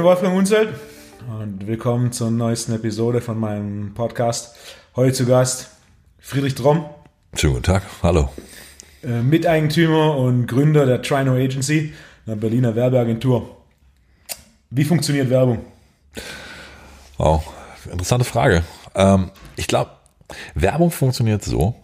[0.00, 0.72] bin Wolfgang Unzelt
[1.28, 4.56] und willkommen zur neuesten Episode von meinem Podcast.
[4.96, 5.72] Heute zu Gast
[6.18, 6.86] Friedrich Tromm.
[7.34, 8.30] Schönen guten Tag, hallo.
[9.02, 11.92] Äh, Miteigentümer und Gründer der Trino Agency,
[12.24, 13.58] einer Berliner Werbeagentur.
[14.70, 15.66] Wie funktioniert Werbung?
[17.18, 17.46] Wow,
[17.84, 18.64] interessante Frage.
[18.94, 19.90] Ähm, ich glaube,
[20.54, 21.74] Werbung funktioniert so,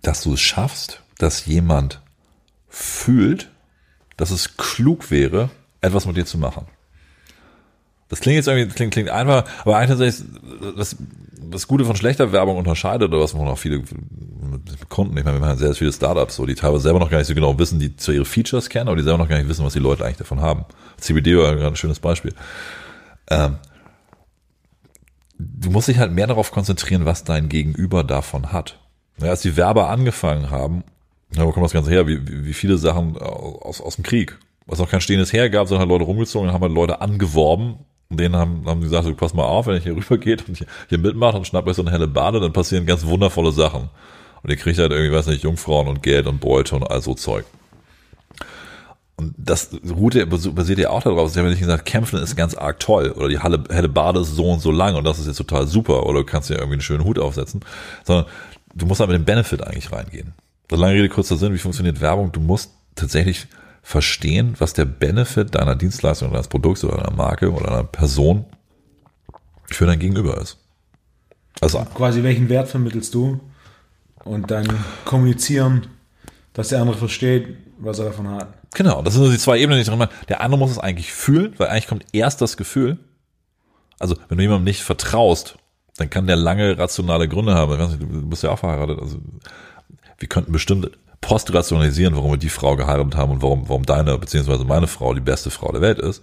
[0.00, 2.00] dass du es schaffst, dass jemand
[2.70, 3.50] fühlt,
[4.16, 5.50] dass es klug wäre,
[5.82, 6.66] etwas mit dir zu machen.
[8.08, 9.98] Das klingt jetzt irgendwie, klingt, klingt einfach, aber eigentlich
[10.76, 10.96] das,
[11.50, 13.82] das Gute von schlechter Werbung unterscheidet, oder was man auch viele
[14.88, 17.26] Kunden, ich meine, wir machen sehr viele Startups, so, die teilweise selber noch gar nicht
[17.26, 19.64] so genau wissen, die zwar ihre Features kennen, aber die selber noch gar nicht wissen,
[19.64, 20.64] was die Leute eigentlich davon haben.
[20.98, 22.34] CBD war ein schönes Beispiel.
[23.30, 23.56] Ähm,
[25.38, 28.78] du musst dich halt mehr darauf konzentrieren, was dein Gegenüber davon hat.
[29.20, 30.84] Ja, als die Werber angefangen haben,
[31.34, 32.06] ja, wo kommt das Ganze her?
[32.06, 34.38] Wie, wie viele Sachen aus, aus dem Krieg.
[34.66, 37.76] Was noch kein stehendes Heer gab, sondern halt Leute rumgezogen haben halt Leute angeworben.
[38.10, 40.56] Und denen haben, haben gesagt, so, pass mal auf, wenn ich hier rüber geht und
[40.88, 43.90] hier, mitmacht und schnappt euch so eine helle Bade, dann passieren ganz wundervolle Sachen.
[44.42, 47.14] Und ihr kriegt halt irgendwie, weiß nicht, Jungfrauen und Geld und Beute und all so
[47.14, 47.44] Zeug.
[49.16, 52.54] Und das Route basiert ja auch darauf, sie haben ja nicht gesagt, kämpfen ist ganz
[52.54, 55.26] arg toll oder die helle, helle Bade ist so und so lang und das ist
[55.26, 57.62] jetzt total super oder du kannst dir irgendwie einen schönen Hut aufsetzen,
[58.04, 58.26] sondern
[58.76, 60.34] du musst halt mit dem Benefit eigentlich reingehen.
[60.68, 62.30] Das lange Rede, kurzer Sinn, wie funktioniert Werbung?
[62.30, 63.48] Du musst tatsächlich
[63.88, 68.44] verstehen, was der Benefit deiner Dienstleistung, deines Produkts oder deiner Marke oder deiner Person
[69.64, 70.58] für dein Gegenüber ist.
[71.62, 73.40] Also quasi welchen Wert vermittelst du
[74.24, 75.86] und dann kommunizieren,
[76.52, 78.48] dass der andere versteht, was er davon hat.
[78.74, 80.10] Genau, das sind so die zwei Ebenen, die ich drin meine.
[80.28, 82.98] Der andere muss es eigentlich fühlen, weil eigentlich kommt erst das Gefühl.
[83.98, 85.56] Also, wenn du jemandem nicht vertraust,
[85.96, 87.74] dann kann der lange rationale Gründe haben.
[87.78, 88.98] Nicht, du bist ja auch verheiratet.
[89.00, 89.16] Also,
[90.18, 90.90] wir könnten bestimmt
[91.28, 95.20] postrationalisieren, warum wir die Frau geheiratet haben und warum, warum deine beziehungsweise meine Frau die
[95.20, 96.22] beste Frau der Welt ist.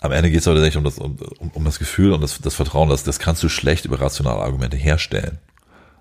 [0.00, 1.16] Am Ende geht es aber tatsächlich um das, um,
[1.54, 4.76] um das Gefühl und das, das Vertrauen, das, das kannst du schlecht über rationale Argumente
[4.76, 5.38] herstellen.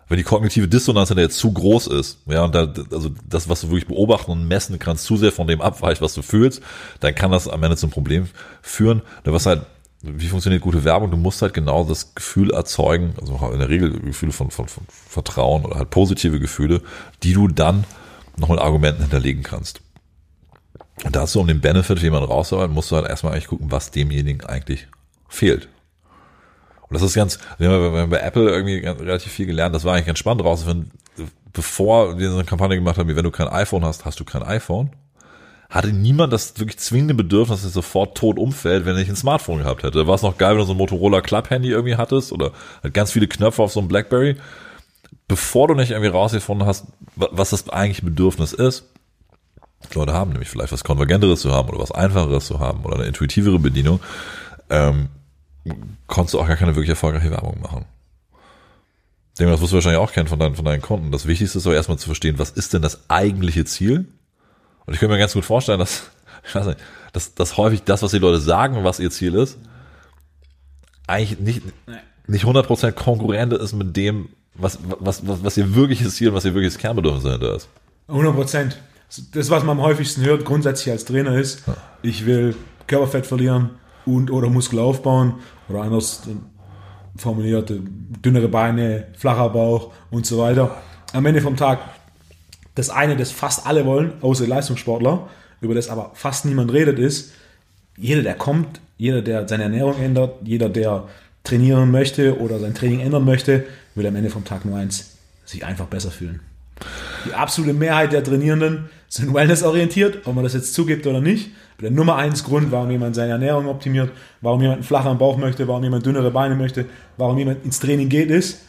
[0.09, 3.67] Wenn die kognitive Dissonanz jetzt zu groß ist, ja, und da, also das, was du
[3.67, 6.63] wirklich beobachten und messen kannst, zu sehr von dem abweicht, was du fühlst,
[7.01, 8.27] dann kann das am Ende zum Problem
[8.63, 9.03] führen.
[9.25, 9.61] Was halt
[10.01, 11.11] wie funktioniert gute Werbung?
[11.11, 14.83] Du musst halt genau das Gefühl erzeugen, also in der Regel Gefühle von, von, von
[14.89, 16.81] Vertrauen oder halt positive Gefühle,
[17.23, 17.83] die du dann
[18.37, 19.81] noch mit Argumenten hinterlegen kannst.
[21.03, 23.91] Und dazu, um den Benefit für jemanden rauszuarbeiten, musst du halt erstmal eigentlich gucken, was
[23.91, 24.87] demjenigen eigentlich
[25.27, 25.67] fehlt.
[26.81, 30.07] Und das ist ganz, wir haben bei Apple irgendwie relativ viel gelernt, das war eigentlich
[30.07, 30.91] ganz spannend rauszufinden,
[31.51, 34.25] bevor wir so eine Kampagne gemacht haben, wie wenn du kein iPhone hast, hast du
[34.25, 34.91] kein iPhone
[35.69, 39.15] hatte niemand das wirklich zwingende Bedürfnis, dass er sofort tot umfällt, wenn er nicht ein
[39.15, 39.99] Smartphone gehabt hätte.
[39.99, 42.51] Da war es noch geil, wenn du so ein Motorola Club Handy irgendwie hattest oder
[42.83, 44.37] halt ganz viele Knöpfe auf so einem Blackberry.
[45.27, 48.85] Bevor du nicht irgendwie rausgefunden hast, was das eigentliche Bedürfnis ist,
[49.93, 53.05] Leute haben nämlich vielleicht was Konvergenteres zu haben oder was Einfacheres zu haben oder eine
[53.05, 53.99] intuitivere Bedienung,
[54.69, 55.09] ähm,
[56.07, 57.85] konntest du auch gar keine wirklich erfolgreiche Werbung machen.
[59.37, 61.11] Denke, das wirst du wahrscheinlich auch kennen von deinen, von deinen Kunden.
[61.11, 64.07] Das Wichtigste ist aber erstmal zu verstehen, was ist denn das eigentliche Ziel
[64.87, 66.09] und ich könnte mir ganz gut vorstellen, dass,
[66.47, 66.79] ich weiß nicht,
[67.13, 69.59] dass, dass häufig das, was die Leute sagen, was ihr Ziel ist,
[71.05, 71.61] eigentlich nicht,
[72.25, 76.45] nicht 100% konkurrent ist mit dem, was, was, was, was ihr wirkliches Ziel und was
[76.45, 77.69] ihr wirkliches Kernbedürfnis dahinter ist.
[78.09, 78.73] 100%.
[79.33, 81.63] Das, was man am häufigsten hört, grundsätzlich als Trainer ist,
[82.01, 82.55] ich will
[82.87, 83.71] Körperfett verlieren
[84.05, 85.35] und oder Muskel aufbauen
[85.69, 86.23] oder anders
[87.17, 87.71] formuliert,
[88.23, 90.77] dünnere Beine, flacher Bauch und so weiter.
[91.13, 91.79] Am Ende vom Tag
[92.75, 95.27] das eine, das fast alle wollen, außer Leistungssportler,
[95.61, 97.33] über das aber fast niemand redet, ist,
[97.97, 101.07] jeder, der kommt, jeder, der seine Ernährung ändert, jeder, der
[101.43, 103.65] trainieren möchte oder sein Training ändern möchte,
[103.97, 106.39] will am Ende vom Tag nur eins, sich einfach besser fühlen.
[107.25, 111.51] Die absolute Mehrheit der Trainierenden sind wellnessorientiert, ob man das jetzt zugibt oder nicht.
[111.81, 115.67] Der Nummer eins Grund, warum jemand seine Ernährung optimiert, warum jemand einen flacheren Bauch möchte,
[115.67, 116.85] warum jemand dünnere Beine möchte,
[117.17, 118.59] warum jemand ins Training geht, ist,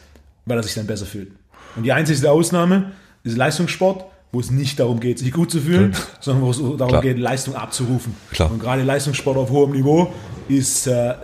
[0.45, 1.31] weil er sich dann besser fühlt.
[1.75, 2.91] Und die einzige Ausnahme
[3.23, 6.07] ist Leistungssport, wo es nicht darum geht, sich gut zu fühlen, Klar.
[6.19, 7.01] sondern wo es darum Klar.
[7.01, 8.15] geht, Leistung abzurufen.
[8.31, 8.51] Klar.
[8.51, 10.13] Und gerade Leistungssport auf hohem Niveau
[10.47, 11.15] ist äh,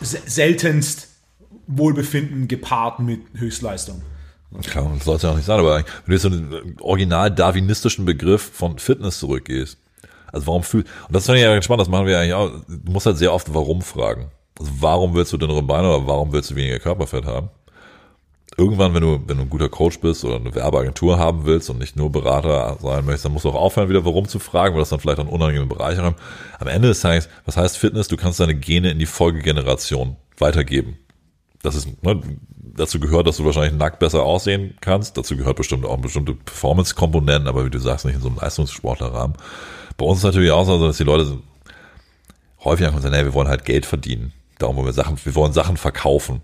[0.00, 1.05] seltenst
[1.66, 4.02] Wohlbefinden gepaart mit Höchstleistung.
[4.62, 7.30] Klar, das soll es ja auch nicht sein, aber wenn du jetzt so einen original
[7.30, 9.78] darwinistischen Begriff von Fitness zurückgehst,
[10.32, 12.92] also warum fühlst, und das finde ich ja spannend, das machen wir eigentlich auch, du
[12.92, 14.30] musst halt sehr oft warum fragen.
[14.58, 17.50] Also warum willst du dünnere Beine oder warum willst du weniger Körperfett haben?
[18.56, 21.78] irgendwann, wenn du, wenn du ein guter Coach bist oder eine Werbeagentur haben willst und
[21.78, 24.80] nicht nur Berater sein möchtest, dann musst du auch aufhören, wieder warum zu fragen, weil
[24.80, 26.16] das dann vielleicht einen unangenehmen Bereich haben.
[26.58, 28.08] Am Ende des Tages, was heißt Fitness?
[28.08, 30.98] Du kannst deine Gene in die Folgegeneration weitergeben.
[31.62, 32.20] Das ist, ne,
[32.58, 35.16] dazu gehört, dass du wahrscheinlich nackt besser aussehen kannst.
[35.16, 39.36] Dazu gehört bestimmt auch bestimmte Performance-Komponenten, aber wie du sagst, nicht in so einem Leistungssportlerrahmen.
[39.96, 41.38] Bei uns ist natürlich auch so, dass die Leute
[42.64, 44.32] häufig und sagen, nee, wir wollen halt Geld verdienen.
[44.58, 46.42] Darum wollen wir Sachen, wir wollen Sachen verkaufen.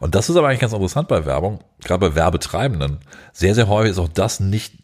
[0.00, 2.98] Und das ist aber eigentlich ganz interessant bei Werbung, gerade bei Werbetreibenden.
[3.32, 4.74] Sehr, sehr häufig ist auch das nicht,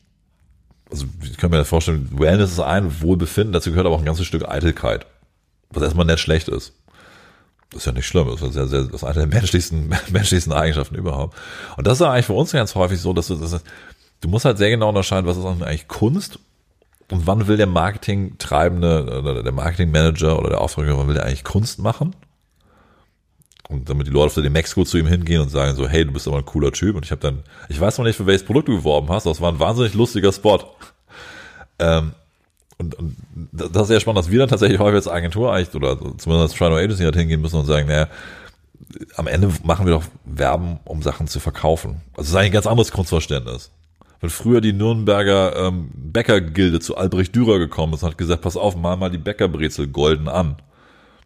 [0.90, 4.26] also ich kann mir vorstellen, Wellness ist ein Wohlbefinden, dazu gehört aber auch ein ganzes
[4.26, 5.06] Stück Eitelkeit,
[5.70, 6.72] was erstmal nicht schlecht ist.
[7.70, 10.52] Das ist ja nicht schlimm, das ist, sehr, sehr, das ist eine der menschlichsten, menschlichsten
[10.52, 11.36] Eigenschaften überhaupt.
[11.76, 13.62] Und das ist eigentlich für uns ganz häufig so, dass du, das
[14.20, 16.38] du musst halt sehr genau unterscheiden, was ist eigentlich Kunst
[17.10, 21.44] und wann will der Marketing-Treibende oder der Marketing-Manager oder der Auftraggeber, wann will der eigentlich
[21.44, 22.14] Kunst machen?
[23.68, 26.12] Und damit die Leute auf den Mexiko zu ihm hingehen und sagen so, hey, du
[26.12, 26.96] bist aber ein cooler Typ.
[26.96, 29.40] Und ich habe dann, ich weiß noch nicht, für welches Produkt du geworben hast, es
[29.40, 30.58] war ein wahnsinnig lustiger Spot.
[31.78, 32.12] Ähm,
[32.80, 33.16] und, und
[33.52, 36.54] das ist sehr spannend, dass wir dann tatsächlich häufig als Agentur eigentlich, oder zumindest als
[36.54, 38.08] Trial Agency halt hingehen müssen und sagen, naja,
[39.16, 42.00] am Ende machen wir doch Werben, um Sachen zu verkaufen.
[42.12, 43.70] Also das ist eigentlich ein ganz anderes Kunstverständnis.
[44.20, 48.56] Wenn früher die Nürnberger ähm, Bäckergilde zu Albrecht Dürer gekommen ist und hat gesagt, pass
[48.56, 50.56] auf, mal mal die Bäckerbrezel golden an.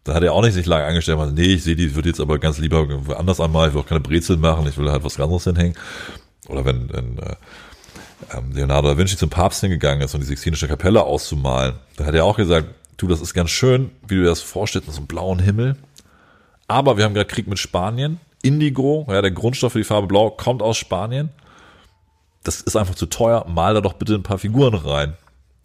[0.03, 2.21] Da hat er auch nicht sich lange angestellt, weil, nee, ich sehe die, würde jetzt
[2.21, 2.87] aber ganz lieber
[3.17, 5.75] anders anmalen, ich will auch keine Brezel machen, ich will halt was anderes hinhängen.
[6.47, 7.35] Oder wenn, wenn äh,
[8.33, 12.15] ähm, Leonardo da Vinci zum Papst hingegangen ist, um die Sixtinische Kapelle auszumalen, da hat
[12.15, 12.67] er auch gesagt,
[12.97, 15.75] du, das ist ganz schön, wie du dir das vorstellst, mit so einem blauen Himmel.
[16.67, 18.19] Aber wir haben gerade Krieg mit Spanien.
[18.41, 21.29] Indigo, ja, der Grundstoff für die Farbe Blau, kommt aus Spanien.
[22.43, 23.45] Das ist einfach zu teuer.
[23.47, 25.17] Mal da doch bitte ein paar Figuren rein.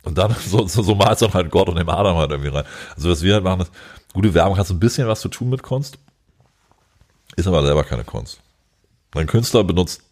[0.02, 2.64] Und dann, so, so, so malst dann halt Gott und dem Adam halt irgendwie rein.
[2.96, 3.72] Also was wir halt machen, ist,
[4.12, 5.98] gute Werbung hat so ein bisschen was zu tun mit Kunst,
[7.36, 8.40] ist aber selber keine Kunst.
[9.14, 10.02] Ein Künstler benutzt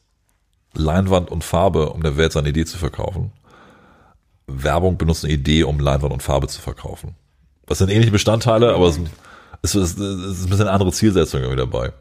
[0.74, 3.32] Leinwand und Farbe, um der Welt seine Idee zu verkaufen.
[4.46, 7.14] Werbung benutzt eine Idee, um Leinwand und Farbe zu verkaufen.
[7.66, 8.98] Das sind ähnliche Bestandteile, aber es
[9.62, 11.92] ist, ist, ist ein bisschen eine andere Zielsetzung irgendwie dabei.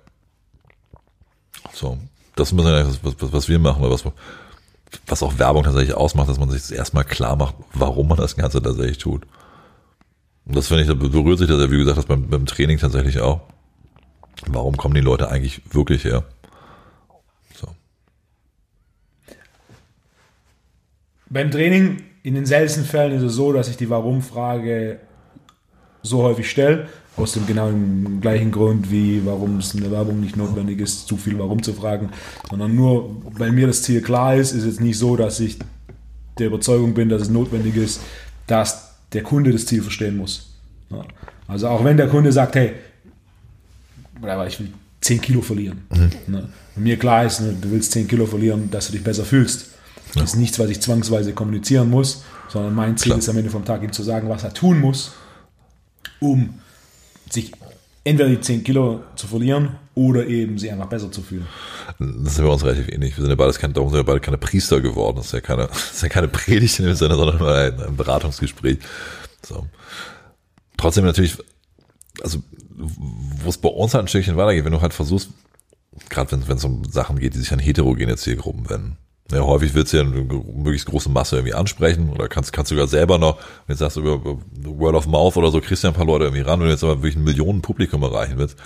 [1.74, 1.98] So,
[2.36, 4.06] das ist ein bisschen was, was, was wir machen, was,
[5.06, 8.36] was auch Werbung tatsächlich ausmacht, dass man sich das erstmal klar macht, warum man das
[8.36, 9.24] Ganze tatsächlich tut.
[10.46, 12.78] Und das finde ich, da berührt sich das ja, wie gesagt, das beim, beim Training
[12.78, 13.42] tatsächlich auch.
[14.46, 16.24] Warum kommen die Leute eigentlich wirklich her?
[21.30, 25.00] Beim Training, in den seltensten Fällen ist es so, dass ich die Warum-Frage
[26.04, 26.88] so häufig stelle,
[27.18, 27.72] aus dem genau
[28.22, 31.74] gleichen Grund, wie warum es in der Werbung nicht notwendig ist, zu viel Warum zu
[31.74, 32.12] fragen,
[32.50, 35.58] sondern nur, weil mir das Ziel klar ist, ist es nicht so, dass ich
[36.38, 38.02] der Überzeugung bin, dass es notwendig ist,
[38.46, 40.54] dass der Kunde das Ziel verstehen muss.
[40.92, 41.04] Ja.
[41.48, 42.74] Also auch wenn der Kunde sagt, hey,
[44.48, 44.70] ich will
[45.02, 45.84] 10 Kilo verlieren.
[45.90, 46.34] Mhm.
[46.34, 46.50] Ne?
[46.76, 49.72] Und mir klar ist, ne, du willst 10 Kilo verlieren, dass du dich besser fühlst.
[50.14, 53.20] Das ist nichts, was ich zwangsweise kommunizieren muss, sondern mein Ziel klar.
[53.20, 55.12] ist am Ende vom Tag ihm zu sagen, was er tun muss,
[56.20, 56.60] um
[57.30, 57.52] sich
[58.04, 61.48] entweder die 10 Kilo zu verlieren oder eben sie einfach besser zu fühlen.
[62.00, 63.18] Das sind wir uns relativ ähnlich.
[63.18, 65.18] Wir sind ja beides keine, darum sind wir beide keine Priester geworden.
[65.18, 67.96] Das ist ja keine, das ist ja keine Predigt in dem Sinne, sondern ein, ein
[67.96, 68.80] Beratungsgespräch.
[69.46, 69.68] So.
[70.78, 71.38] Trotzdem natürlich,
[72.22, 72.42] also,
[72.76, 75.30] wo es bei uns halt ein Stückchen weitergeht, wenn du halt versuchst,
[76.10, 78.98] gerade wenn es um Sachen geht, die sich an heterogene Zielgruppen wenden.
[79.32, 82.76] Ja, häufig willst du ja eine möglichst große Masse irgendwie ansprechen oder kannst, kannst du
[82.76, 85.92] sogar selber noch, wenn du sagst, über Word of Mouth oder so, kriegst du ja
[85.92, 88.58] ein paar Leute irgendwie ran, wenn du jetzt aber wirklich ein Millionenpublikum erreichen willst,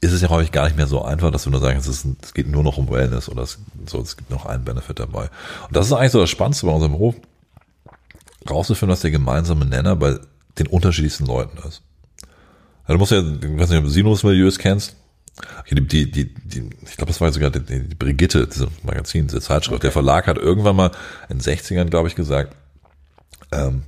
[0.00, 2.34] ist es ja häufig gar nicht mehr so einfach, dass du nur es, ist, es
[2.34, 5.28] geht nur noch um Wellness oder es, so, es gibt noch einen Benefit dabei.
[5.68, 7.14] Und das ist eigentlich so das Spannendste bei unserem Beruf,
[8.50, 10.18] rauszufinden, was der gemeinsame Nenner bei
[10.58, 11.82] den unterschiedlichsten Leuten ist.
[12.88, 14.96] Ja, du musst ja, ich weiß nicht, ob du Sinus-Milieus kennst,
[15.70, 19.76] die, die, die, ich glaube, das war sogar die, die Brigitte, diese Magazin, diese Zeitschrift.
[19.76, 19.86] Okay.
[19.86, 20.90] Der Verlag hat irgendwann mal
[21.28, 22.54] in den 60ern, glaube ich, gesagt,
[23.50, 23.82] ähm,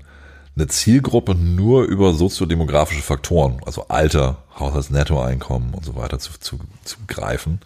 [0.57, 6.97] eine Zielgruppe nur über soziodemografische Faktoren, also Alter, Haushaltsnettoeinkommen und so weiter zu, zu, zu
[7.09, 7.61] greifen,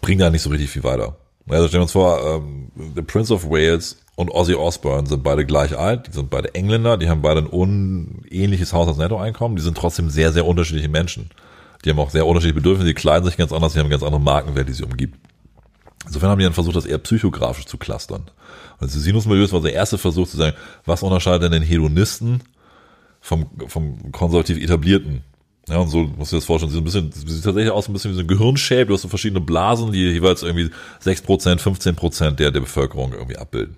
[0.00, 1.16] bringt da nicht so richtig viel weiter.
[1.48, 5.46] Also stellen wir uns vor, ähm, The Prince of Wales und Ozzy Osbourne sind beide
[5.46, 10.10] gleich alt, die sind beide Engländer, die haben beide ein unähnliches Haushaltsnettoeinkommen, die sind trotzdem
[10.10, 11.30] sehr, sehr unterschiedliche Menschen.
[11.84, 14.20] Die haben auch sehr unterschiedliche Bedürfnisse, die kleiden sich ganz anders, die haben ganz andere
[14.20, 15.16] Markenwert, die sie umgibt.
[16.06, 18.30] Insofern haben die dann versucht, das eher psychografisch zu clustern.
[18.78, 22.42] Also Sinusmilieus war der erste Versuch zu sagen, was unterscheidet denn den Hedonisten
[23.20, 25.22] vom, vom konservativ etablierten?
[25.68, 28.12] Ja, und so du dir das vorstellen, sieht ein bisschen, sieht tatsächlich aus ein bisschen
[28.12, 30.70] wie so ein Gehirnshape, du hast so verschiedene Blasen, die jeweils irgendwie
[31.04, 33.76] 6%, 15% der, der Bevölkerung irgendwie abbilden.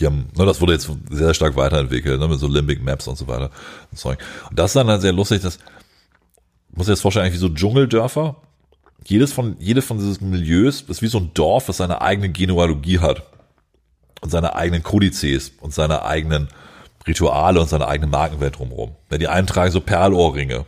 [0.00, 3.18] Die haben, ne, das wurde jetzt sehr stark weiterentwickelt, ne, mit so Limbic Maps und
[3.18, 3.50] so weiter.
[3.90, 4.18] Und, und
[4.52, 5.58] das ist dann halt sehr lustig, dass
[6.72, 8.36] muss dir das vorstellen, wie so Dschungeldörfer.
[9.04, 13.00] Jedes von, jedes von dieses Milieus ist wie so ein Dorf, das seine eigene Genealogie
[13.00, 13.22] hat.
[14.20, 16.48] Und seine eigenen Kodizes und seine eigenen
[17.06, 18.92] Rituale und seine eigene Markenwelt drumherum.
[19.08, 20.64] Wenn die einen tragen so Perlohrringe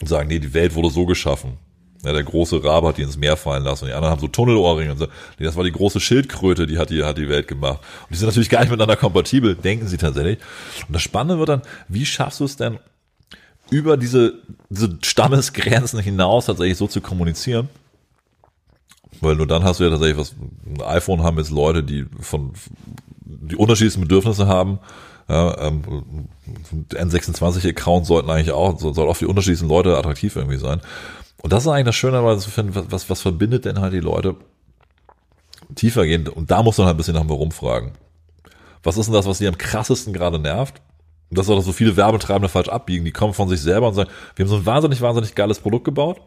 [0.00, 1.58] und sagen, nee, die Welt wurde so geschaffen.
[2.04, 4.28] Ja, der große Rabe hat die ins Meer fallen lassen und die anderen haben so
[4.28, 5.08] Tunnelohrringe und so.
[5.40, 7.80] Das war die große Schildkröte, die hat die, hat die Welt gemacht.
[8.02, 10.38] Und die sind natürlich gar nicht miteinander kompatibel, denken sie tatsächlich.
[10.86, 12.78] Und das Spannende wird dann, wie schaffst du es denn,
[13.70, 14.34] über diese,
[14.70, 17.68] diese Stammesgrenzen hinaus tatsächlich so zu kommunizieren?
[19.20, 20.34] Weil nur dann hast du ja tatsächlich was,
[20.66, 22.52] ein iPhone haben jetzt Leute, die von,
[23.24, 24.78] die unterschiedlichsten Bedürfnisse haben.
[25.28, 26.28] Ja, ähm,
[26.90, 30.80] N26-Account sollten eigentlich auch, soll auch für die unterschiedlichsten Leute attraktiv irgendwie sein.
[31.42, 33.92] Und das ist eigentlich das Schöne, aber zu finden, was, was, was verbindet denn halt
[33.92, 34.36] die Leute
[35.74, 36.28] tiefergehend?
[36.28, 37.92] Und da muss man halt ein bisschen nach mir rumfragen.
[38.82, 40.80] Was ist denn das, was die am krassesten gerade nervt?
[41.30, 43.04] Und das ist auch, dass so viele Werbetreibende falsch abbiegen.
[43.04, 45.84] Die kommen von sich selber und sagen, wir haben so ein wahnsinnig, wahnsinnig geiles Produkt
[45.84, 46.20] gebaut.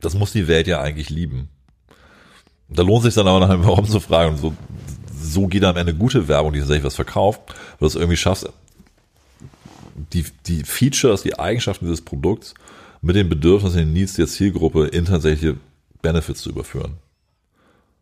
[0.00, 1.48] Das muss die Welt ja eigentlich lieben.
[2.68, 4.36] Da lohnt sich dann aber nachher warum zu fragen.
[4.36, 4.54] So,
[5.20, 8.48] so geht am Ende gute Werbung, die tatsächlich was verkauft, weil du es irgendwie schaffst,
[10.12, 12.54] die, die Features, die Eigenschaften dieses Produkts
[13.02, 15.56] mit den Bedürfnissen, den Needs der Zielgruppe in tatsächliche
[16.02, 16.94] Benefits zu überführen.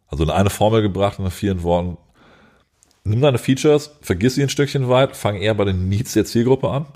[0.08, 1.96] Also in eine Formel gebracht in vielen Worten.
[3.06, 6.68] Nimm deine Features, vergiss sie ein Stückchen weit, fang eher bei den Needs der Zielgruppe
[6.68, 6.86] an.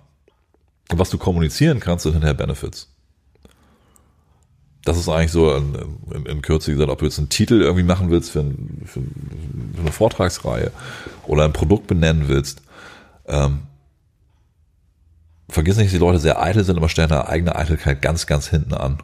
[0.89, 2.89] Was du kommunizieren kannst, sind hinterher Benefits.
[4.85, 5.77] Das ist eigentlich so in,
[6.13, 9.01] in, in Kürze gesagt, ob du jetzt einen Titel irgendwie machen willst für, ein, für,
[9.03, 10.73] für eine Vortragsreihe
[11.29, 12.61] oder ein Produkt benennen willst.
[13.29, 13.61] Ähm,
[15.49, 18.49] vergiss nicht, dass die Leute sehr eitel sind, aber stellen ihre eigene Eitelkeit ganz, ganz
[18.49, 18.99] hinten an.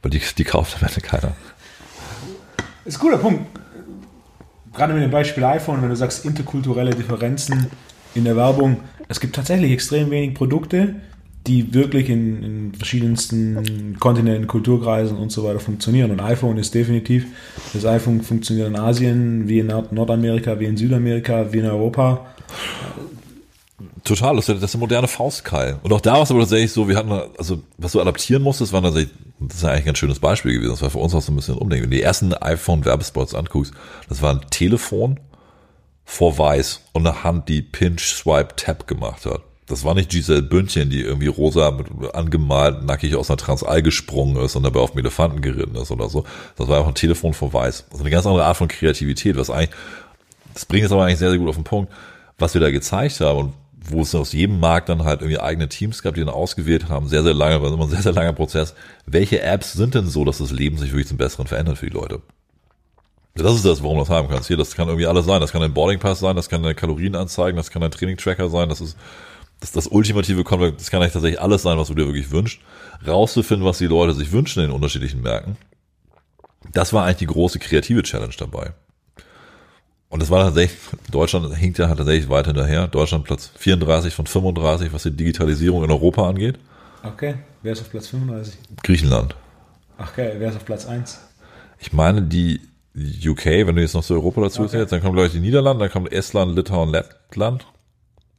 [0.00, 1.32] Weil die, die kauft am Ende keiner.
[2.86, 3.46] Ist ein guter Punkt.
[4.74, 7.66] Gerade mit dem Beispiel iPhone, wenn du sagst interkulturelle Differenzen
[8.14, 10.96] in der Werbung, es gibt tatsächlich extrem wenig Produkte,
[11.46, 16.10] die wirklich in, in verschiedensten Kontinenten, Kulturkreisen und so weiter funktionieren.
[16.10, 17.26] Und iPhone ist definitiv,
[17.72, 22.26] das iPhone funktioniert in Asien, wie in Nordamerika, wie in Südamerika, wie in Europa.
[24.04, 25.78] Total, das ist, eine moderne Faustkeil.
[25.82, 28.72] Und auch da war es aber tatsächlich so, wir hatten, also was du adaptieren musstest,
[28.72, 30.70] war tatsächlich, das ist ja eigentlich ein ganz schönes Beispiel gewesen.
[30.70, 31.84] Das war für uns auch so ein bisschen umdenken.
[31.84, 33.72] Wenn du die ersten iPhone-Werbespots anguckst,
[34.08, 35.20] das war ein Telefon
[36.04, 39.42] vor Weiß und eine Hand, die Pinch, Swipe, Tap gemacht hat.
[39.70, 44.36] Das war nicht Giselle Bündchen, die irgendwie rosa mit, angemalt nackig aus einer Transall gesprungen
[44.42, 46.24] ist und dabei auf dem Elefanten geritten ist oder so.
[46.56, 47.84] Das war einfach ein Telefon vor Weiß.
[47.92, 49.70] Also eine ganz andere Art von Kreativität, was eigentlich,
[50.54, 51.92] das bringt es aber eigentlich sehr, sehr gut auf den Punkt,
[52.38, 53.52] was wir da gezeigt haben und
[53.82, 57.08] wo es aus jedem Markt dann halt irgendwie eigene Teams gab, die dann ausgewählt haben,
[57.08, 58.74] sehr, sehr lange, war immer ein sehr, sehr langer Prozess.
[59.06, 61.96] Welche Apps sind denn so, dass das Leben sich wirklich zum Besseren verändert für die
[61.96, 62.20] Leute?
[63.34, 64.48] Das ist das, warum du das haben kannst.
[64.48, 65.40] Hier, das kann irgendwie alles sein.
[65.40, 68.16] Das kann ein Boarding Pass sein, das kann deine Kalorien anzeigen, das kann ein Training
[68.16, 68.96] Tracker sein, das ist
[69.60, 72.60] das, das ultimative Konvert, das kann eigentlich tatsächlich alles sein, was du dir wirklich wünschst.
[73.06, 75.56] Rauszufinden, was die Leute sich wünschen in den unterschiedlichen Märkten.
[76.72, 78.72] Das war eigentlich die große kreative Challenge dabei.
[80.10, 80.78] Und das war tatsächlich,
[81.10, 82.88] Deutschland hinkt ja tatsächlich weit hinterher.
[82.88, 86.58] Deutschland Platz 34 von 35, was die Digitalisierung in Europa angeht.
[87.04, 88.58] Okay, wer ist auf Platz 35?
[88.82, 89.36] Griechenland.
[89.98, 91.20] Ach okay, wer ist auf Platz 1?
[91.78, 92.60] Ich meine, die
[92.96, 94.72] UK, wenn du jetzt noch so Europa dazu okay.
[94.72, 97.66] zählst, dann kommen, glaube ich, die Niederlande, dann kommt Estland, Litauen, Lettland.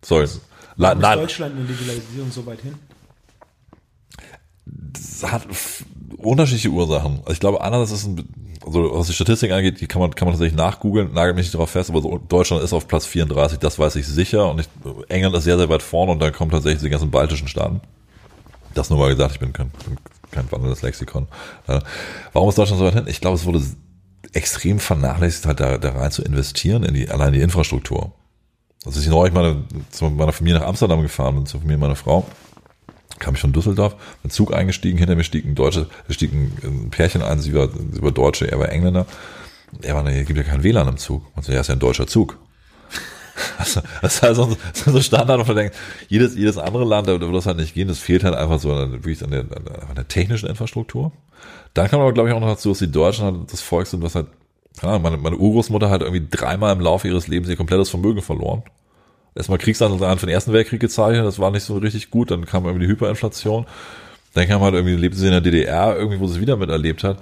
[0.03, 0.27] Sorry.
[0.75, 2.75] La ist Deutschland in der Digitalisierung so weit hin?
[4.65, 5.47] Das hat
[6.23, 7.19] unterschiedliche Ursachen.
[7.19, 10.27] Also ich glaube, einerseits ist ein also was die Statistik angeht, die kann man, kann
[10.27, 13.57] man tatsächlich nachgoogeln, nagelt mich nicht darauf fest, aber so, Deutschland ist auf Platz 34,
[13.57, 14.49] das weiß ich sicher.
[14.49, 14.67] Und ich,
[15.09, 17.81] England ist sehr, sehr weit vorne und dann kommen tatsächlich die ganzen baltischen Staaten.
[18.73, 19.97] Das nur mal gesagt, ich bin kein, bin
[20.29, 21.27] kein wandelndes Lexikon.
[22.33, 23.05] Warum ist Deutschland so weit hin?
[23.07, 23.63] Ich glaube, es wurde
[24.33, 28.13] extrem vernachlässigt, halt da, da rein zu investieren in die, allein die Infrastruktur.
[28.85, 32.25] Also ich neulich meine, zu meiner Familie nach Amsterdam gefahren bin, zur Familie meiner Frau
[33.19, 37.21] kam ich von Düsseldorf, ein Zug eingestiegen, hinter mir stieg ein Deutsche, stieg ein, Pärchen
[37.21, 39.05] ein, sie war, sie war Deutsche, er war Engländer.
[39.81, 41.23] Er war, hier gibt ja kein WLAN im Zug.
[41.35, 42.37] Und so, ja, ist ja ein deutscher Zug.
[43.57, 45.75] Also, das ist halt so, so Standard, wo man denkt,
[46.09, 48.73] jedes, jedes andere Land, da würde das halt nicht gehen, das fehlt halt einfach so
[48.73, 51.11] an, wirklich an der, an der technischen Infrastruktur.
[51.73, 54.03] Dann man aber, glaube ich, auch noch dazu, dass die Deutschen halt das Volk sind,
[54.03, 54.27] was halt,
[54.81, 58.63] ja, meine, meine Urgroßmutter hat irgendwie dreimal im Laufe ihres Lebens ihr komplettes Vermögen verloren
[59.35, 62.65] erstmal Kriegsanleihen für den Ersten Weltkrieg gezeichnet, das war nicht so richtig gut, dann kam
[62.65, 63.65] irgendwie die Hyperinflation,
[64.33, 67.03] dann kam halt irgendwie, lebte sie in der DDR, irgendwie, wo sie es wieder miterlebt
[67.03, 67.17] hat.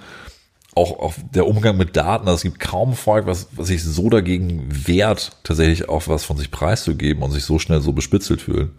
[0.76, 4.10] Auch, auch der Umgang mit Daten, also es gibt kaum Volk, was, was sich so
[4.10, 8.72] dagegen wehrt, tatsächlich auch was von sich preiszugeben und sich so schnell so bespitzelt fühlen.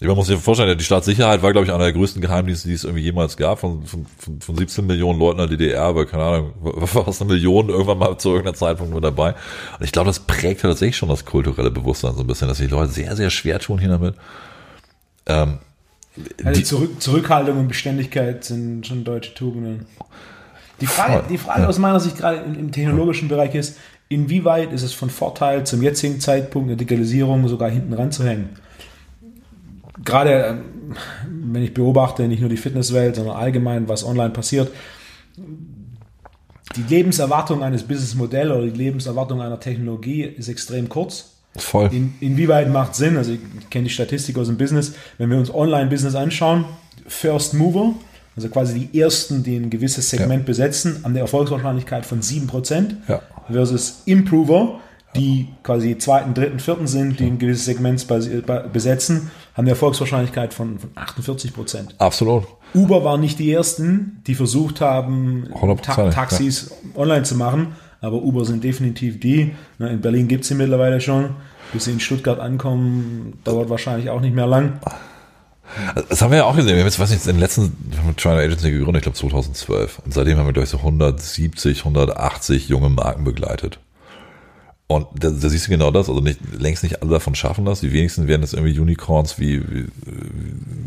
[0.00, 2.82] Man muss sich vorstellen, die Staatssicherheit war, glaube ich, einer der größten Geheimdienste, die es
[2.82, 4.06] irgendwie jemals gab, von, von,
[4.40, 7.98] von 17 Millionen Leuten in der DDR, aber keine Ahnung, war fast eine Million irgendwann
[7.98, 9.34] mal zu irgendeiner Zeitpunkt mit dabei.
[9.78, 12.66] Und ich glaube, das prägt tatsächlich schon das kulturelle Bewusstsein so ein bisschen, dass die
[12.66, 14.16] Leute sehr, sehr schwer tun hier damit.
[15.26, 15.58] Ähm,
[16.42, 19.86] also die Zurück, Zurückhaltung und Beständigkeit sind schon deutsche Tugenden.
[20.80, 21.68] Die Frage, die Frage ja.
[21.68, 25.82] aus meiner Sicht gerade im, im technologischen Bereich ist, inwieweit ist es von Vorteil, zum
[25.82, 28.50] jetzigen Zeitpunkt der Digitalisierung sogar hinten ranzuhängen?
[30.04, 30.58] Gerade
[31.26, 34.70] wenn ich beobachte, nicht nur die Fitnesswelt, sondern allgemein, was online passiert,
[36.76, 41.30] die Lebenserwartung eines Businessmodells oder die Lebenserwartung einer Technologie ist extrem kurz.
[41.56, 41.88] Voll.
[41.92, 43.16] In, inwieweit macht Sinn?
[43.16, 44.94] Also ich kenne die Statistik aus dem Business.
[45.18, 46.64] Wenn wir uns Online-Business anschauen,
[47.06, 47.94] First Mover,
[48.36, 50.46] also quasi die ersten, die ein gewisses Segment ja.
[50.46, 53.22] besetzen, haben eine Erfolgswahrscheinlichkeit von 7% ja.
[53.48, 54.80] versus Improver,
[55.16, 58.06] die quasi zweiten, dritten, vierten sind, die ein gewisses Segment
[58.72, 61.94] besetzen, haben eine Erfolgswahrscheinlichkeit von, von 48 Prozent.
[61.98, 62.44] Absolut.
[62.74, 65.48] Uber waren nicht die ersten, die versucht haben,
[65.82, 67.00] Ta Taxis ja.
[67.00, 69.54] online zu machen, aber Uber sind definitiv die.
[69.78, 71.30] In Berlin gibt es sie mittlerweile schon.
[71.72, 74.74] Bis sie in Stuttgart ankommen, dauert wahrscheinlich auch nicht mehr lang.
[76.08, 76.74] Das haben wir ja auch gesehen.
[76.74, 79.18] Wir haben jetzt, was nicht, in den letzten, wir haben China Agency gegründet, ich glaube
[79.18, 80.00] 2012.
[80.04, 83.78] Und seitdem haben wir durch so 170, 180 junge Marken begleitet.
[84.94, 87.80] Und da, da siehst du genau das, also nicht, längst nicht alle davon schaffen das.
[87.80, 89.86] Die wenigsten werden jetzt irgendwie Unicorns wie, wie,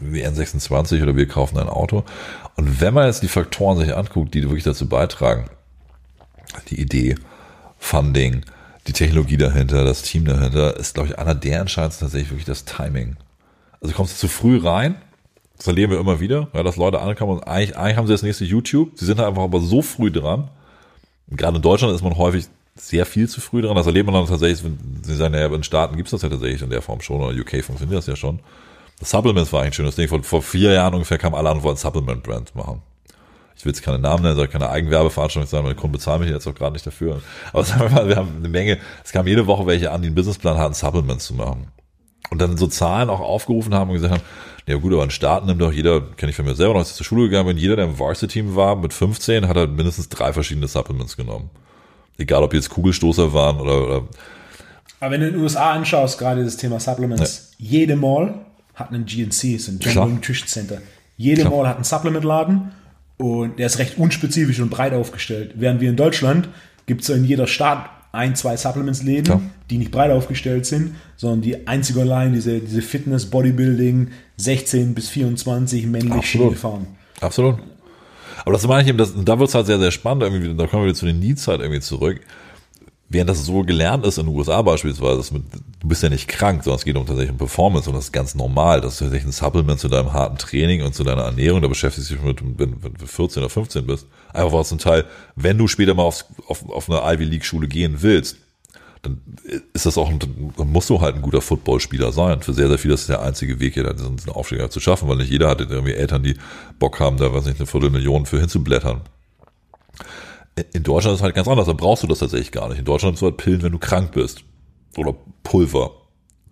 [0.02, 2.06] wie N26 oder wir kaufen ein Auto.
[2.56, 5.50] Und wenn man jetzt die Faktoren sich anguckt, die wirklich dazu beitragen,
[6.70, 7.16] die Idee,
[7.78, 8.44] Funding,
[8.88, 12.64] die Technologie dahinter, das Team dahinter, ist, glaube ich, einer der entscheidendsten tatsächlich wirklich das
[12.64, 13.18] Timing.
[13.82, 14.96] Also kommst du zu früh rein,
[15.58, 18.24] das erleben wir immer wieder, ja, dass Leute ankommen und eigentlich, eigentlich haben sie das
[18.24, 20.50] nächste YouTube, sie sind halt einfach aber so früh dran.
[21.30, 22.46] gerade in Deutschland ist man häufig
[22.82, 23.76] sehr viel zu früh dran.
[23.76, 26.30] Das erlebt man dann tatsächlich, wenn Sie sagen, ja, in Staaten gibt es das ja
[26.30, 28.40] tatsächlich in der Form schon, oder UK funktioniert das ja schon.
[29.00, 30.08] Das Supplements war eigentlich ein schönes Ding.
[30.08, 32.82] Vor, vor vier Jahren ungefähr kam alle an und wollten Supplement-Brand machen.
[33.56, 36.48] Ich will jetzt keine Namen nennen, soll keine Eigenwerbeveranstaltung sein, meine Kunden bezahlen mich jetzt
[36.48, 37.22] auch gerade nicht dafür.
[37.54, 40.08] Aber sagen wir mal, wir haben eine Menge, es kam jede Woche welche an, die
[40.08, 41.68] einen Businessplan hatten, Supplements zu machen.
[42.30, 44.24] Und dann so Zahlen auch aufgerufen haben und gesagt haben,
[44.68, 46.98] ja gut, aber in Staaten nimmt doch jeder, kenne ich von mir selber, als ich
[46.98, 50.34] zur Schule gegangen bin, jeder, der im Varsity-Team war, mit 15, hat halt mindestens drei
[50.34, 51.50] verschiedene Supplements genommen.
[52.18, 54.04] Egal, ob jetzt Kugelstoßer waren oder, oder
[55.00, 57.66] aber wenn du in den USA anschaust, gerade das Thema Supplements, ja.
[57.70, 58.34] jede Mall
[58.74, 60.82] hat einen GNC, so ein General Nutrition Center.
[61.18, 61.54] Jede Klar.
[61.54, 62.72] Mall hat einen Supplementladen
[63.18, 65.54] und der ist recht unspezifisch und breit aufgestellt.
[65.56, 66.50] Während wir in Deutschland
[66.86, 71.68] gibt es in jeder Stadt ein, zwei Supplements-Läden, die nicht breit aufgestellt sind, sondern die
[71.68, 76.88] einzige allein diese, diese Fitness, Bodybuilding, 16 bis 24 männlich Schiene fahren.
[77.20, 77.60] Absolut.
[78.44, 80.68] Aber das meine ich eben, das, da wird es halt sehr, sehr spannend, irgendwie, da
[80.68, 82.22] kommen wir wieder zu den Needs halt irgendwie zurück.
[83.10, 85.44] Während das so gelernt ist in den USA beispielsweise, mit,
[85.80, 88.12] du bist ja nicht krank, sondern es geht um tatsächlich um Performance und das ist
[88.12, 88.82] ganz normal.
[88.82, 91.62] Das ist tatsächlich ein Supplement zu deinem harten Training und zu deiner Ernährung.
[91.62, 94.08] Da beschäftigst du dich mit, wenn, du 14 oder 15 bist.
[94.34, 95.06] Einfach weil es ein Teil,
[95.38, 98.38] wenn du später mal aufs, auf, auf eine Ivy League Schule gehen willst,
[99.02, 99.22] dann
[99.74, 102.42] ist das auch, dann musst du halt ein guter Footballspieler sein.
[102.42, 105.08] Für sehr, sehr viele ist das der einzige Weg, hier diesen, diesen Aufstieg zu schaffen,
[105.08, 106.36] weil nicht jeder hat irgendwie Eltern, die
[106.80, 109.02] Bock haben, da, weiß nicht, eine Viertelmillion für hinzublättern.
[110.74, 112.80] In Deutschland ist es halt ganz anders, da brauchst du das tatsächlich gar nicht.
[112.80, 114.44] In Deutschland hast du halt Pillen, wenn du krank bist.
[114.98, 115.92] Oder Pulver.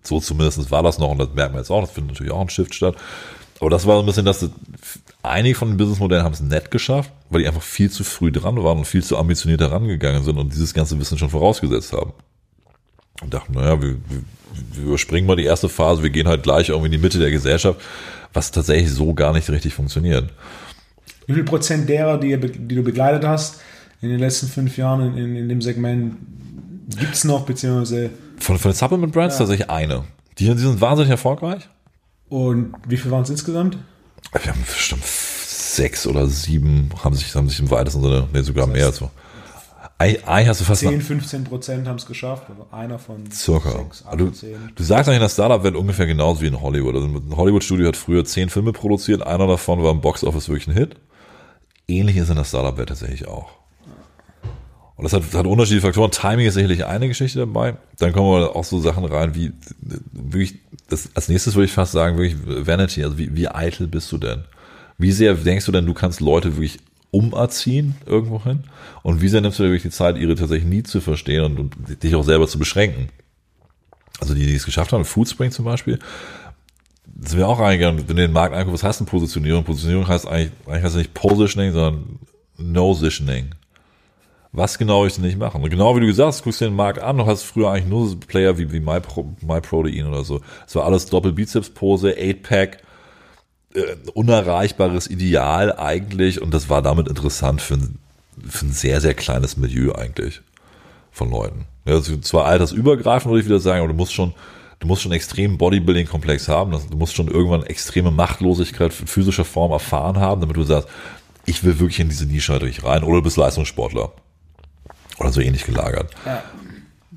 [0.04, 2.42] So zumindest war das noch und das merkt man jetzt auch, das findet natürlich auch
[2.42, 2.96] ein Shift statt.
[3.60, 4.48] Aber das war so ein bisschen, dass
[5.24, 8.64] einige von den Businessmodellen haben es nett geschafft, weil die einfach viel zu früh dran
[8.64, 12.14] waren und viel zu ambitioniert herangegangen sind und dieses ganze Wissen schon vorausgesetzt haben
[13.22, 14.24] und dachten, naja, wir, wir,
[14.74, 17.32] wir überspringen mal die erste Phase, wir gehen halt gleich irgendwie in die Mitte der
[17.32, 17.80] Gesellschaft,
[18.34, 20.32] was tatsächlich so gar nicht richtig funktioniert.
[21.28, 23.62] Wie viel Prozent derer, die, die du begleitet hast,
[24.02, 26.18] in den letzten fünf Jahren in, in, dem Segment
[27.00, 28.12] gibt es noch, beziehungsweise.
[28.38, 29.40] Von, von den Supplement Brands ja.
[29.40, 30.04] tatsächlich eine.
[30.38, 31.68] Die, die sind wahnsinnig erfolgreich.
[32.30, 33.78] Und wie viel waren es insgesamt?
[34.32, 38.68] Wir haben bestimmt sechs oder sieben, haben sich, haben sich im weitesten Sinne, nee, sogar
[38.68, 38.86] das heißt, mehr.
[38.88, 39.12] Also
[39.98, 42.50] Eigentlich hast du fast 10, 15 Prozent haben es geschafft.
[42.50, 43.72] Also einer von circa.
[43.72, 44.58] 6, 8, du, 10.
[44.76, 46.96] du sagst eigentlich, das Startup wird ungefähr genauso wie in Hollywood.
[46.96, 49.26] Also ein Hollywood-Studio hat früher zehn Filme produziert.
[49.26, 50.98] Einer davon war im Box-Office wirklich ein Hit.
[51.88, 53.50] Ähnlich ist in der Startup-Welt tatsächlich auch.
[54.98, 56.12] Und das hat, hat unterschiedliche Faktoren.
[56.12, 57.76] Timing ist sicherlich eine Geschichte dabei.
[58.00, 59.54] Dann kommen wir auch so Sachen rein wie,
[60.12, 60.56] wirklich,
[60.90, 63.04] das, als nächstes würde ich fast sagen, wirklich Vanity.
[63.04, 64.44] Also wie, wie eitel bist du denn?
[64.98, 66.80] Wie sehr denkst du denn, du kannst Leute wirklich
[67.16, 68.64] umerziehen irgendwo hin?
[69.04, 71.60] Und wie sehr nimmst du dir wirklich die Zeit, ihre tatsächlich nie zu verstehen und,
[71.60, 73.10] und dich auch selber zu beschränken?
[74.20, 76.00] Also die, die es geschafft haben, Foodspring zum Beispiel,
[77.06, 79.64] das wäre auch reingegangen, wenn du den Markt anguckst, was heißt denn Positionierung?
[79.64, 82.20] Positionierung heißt eigentlich, eigentlich heißt nicht Positioning, sondern
[82.58, 83.52] No-Sitioning.
[84.52, 85.62] Was genau ich denn nicht machen?
[85.64, 87.88] Und genau wie du gesagt hast, guckst du den Markt an, du hast früher eigentlich
[87.88, 90.42] nur so Player wie, wie MyPro, MyProtein oder so.
[90.66, 92.80] Es war alles Doppel-Bizeps-Pose, 8-Pack,
[93.76, 98.00] äh, unerreichbares Ideal eigentlich und das war damit interessant für ein,
[98.48, 100.42] für ein sehr, sehr kleines Milieu eigentlich
[101.12, 101.66] von Leuten.
[101.86, 104.34] Ja, also zwar altersübergreifend, würde ich wieder sagen, aber du musst schon,
[104.80, 110.20] du musst schon extrem Bodybuilding-Komplex haben, du musst schon irgendwann extreme Machtlosigkeit physischer Form erfahren
[110.20, 110.90] haben, damit du sagst,
[111.46, 114.12] ich will wirklich in diese Nische natürlich rein oder du bist Leistungssportler.
[115.18, 116.12] Oder so ähnlich gelagert.
[116.26, 116.44] Ja.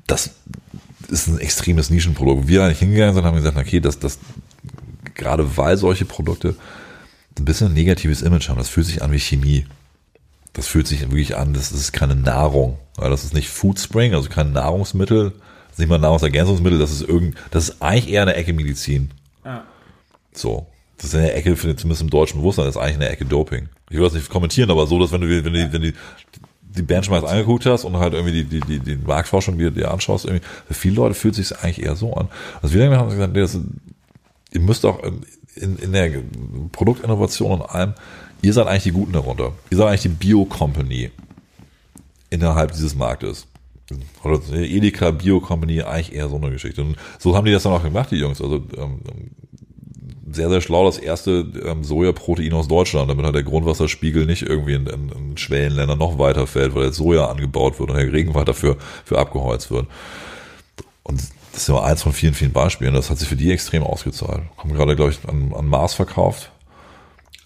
[0.07, 0.31] Das
[1.09, 2.47] ist ein extremes Nischenprodukt.
[2.47, 4.19] Wir eigentlich hingegangen sind, haben gesagt, okay, das, das
[5.19, 6.55] gerade weil solche Produkte
[7.37, 8.57] ein bisschen ein negatives Image haben.
[8.57, 9.65] Das fühlt sich an wie Chemie.
[10.53, 12.79] Das fühlt sich wirklich an, das ist keine Nahrung.
[12.97, 17.01] Das ist nicht Food Spring, also kein Nahrungsmittel, das ist nicht mal Nahrungsergänzungsmittel, das ist
[17.01, 19.11] irgend, das ist eigentlich eher eine Ecke Medizin.
[19.45, 19.63] Ja.
[20.33, 20.67] So.
[20.97, 23.69] Das ist eine Ecke, zumindest im deutschen Bewusstsein, das ist eigentlich eine Ecke Doping.
[23.89, 25.93] Ich will das nicht kommentieren, aber so, dass wenn du, wenn du, wenn du
[26.61, 30.25] die Benchmarks angeguckt hast und halt irgendwie die, die, die, die Marktforschung dir, dir anschaust,
[30.25, 32.27] irgendwie, für viele Leute fühlt es sich eigentlich eher so an.
[32.61, 33.57] Also wir haben gesagt, das,
[34.51, 34.99] ihr müsst auch
[35.55, 36.11] in, in der
[36.71, 37.93] Produktinnovation und allem,
[38.41, 39.53] ihr seid eigentlich die Guten darunter.
[39.69, 41.11] Ihr seid eigentlich die Bio-Company
[42.29, 43.47] innerhalb dieses Marktes.
[44.23, 46.81] Oder Edeka Bio Company, eigentlich eher so eine Geschichte.
[46.81, 48.39] Und so haben die das dann auch gemacht, die Jungs.
[48.39, 48.99] Also ähm,
[50.31, 54.75] sehr, sehr schlau das erste ähm, Sojaprotein aus Deutschland, damit halt der Grundwasserspiegel nicht irgendwie
[54.75, 58.47] in, in, in Schwellenländern noch weiter fällt, weil jetzt Soja angebaut wird und der Regenwald
[58.47, 59.87] dafür für abgeholzt wird.
[61.01, 61.19] Und
[61.51, 62.93] das ist ja eins von vielen, vielen Beispielen.
[62.93, 64.43] Das hat sich für die extrem ausgezahlt.
[64.57, 66.51] Haben gerade, glaube ich, an, an Mars verkauft.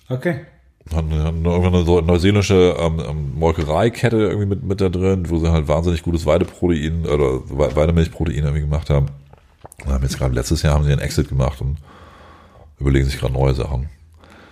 [0.10, 0.46] Okay.
[0.94, 5.50] Hat eine, irgendwann eine neuseelische ähm, ähm, Molkereikette irgendwie mit, mit da drin, wo sie
[5.50, 9.08] halt wahnsinnig gutes Weideprotein oder Weidemilchprotein irgendwie gemacht haben.
[9.86, 11.78] Und haben jetzt gerade letztes Jahr haben sie einen Exit gemacht und
[12.80, 13.90] überlegen sich gerade neue Sachen.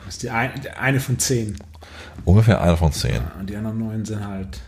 [0.06, 1.58] Das ist die eine, die eine von zehn.
[2.24, 3.16] Ungefähr eine von zehn.
[3.16, 4.62] Ja, und die anderen neun sind halt.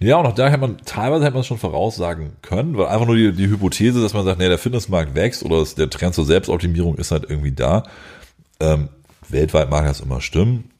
[0.00, 3.06] Ja, und auch da hätte man, teilweise hätte man es schon voraussagen können, weil einfach
[3.06, 6.24] nur die, die Hypothese, dass man sagt, nee, der Fitnessmarkt wächst oder der Trend zur
[6.24, 7.84] Selbstoptimierung ist halt irgendwie da.
[8.60, 8.88] Ähm,
[9.28, 10.70] weltweit mag das immer stimmen.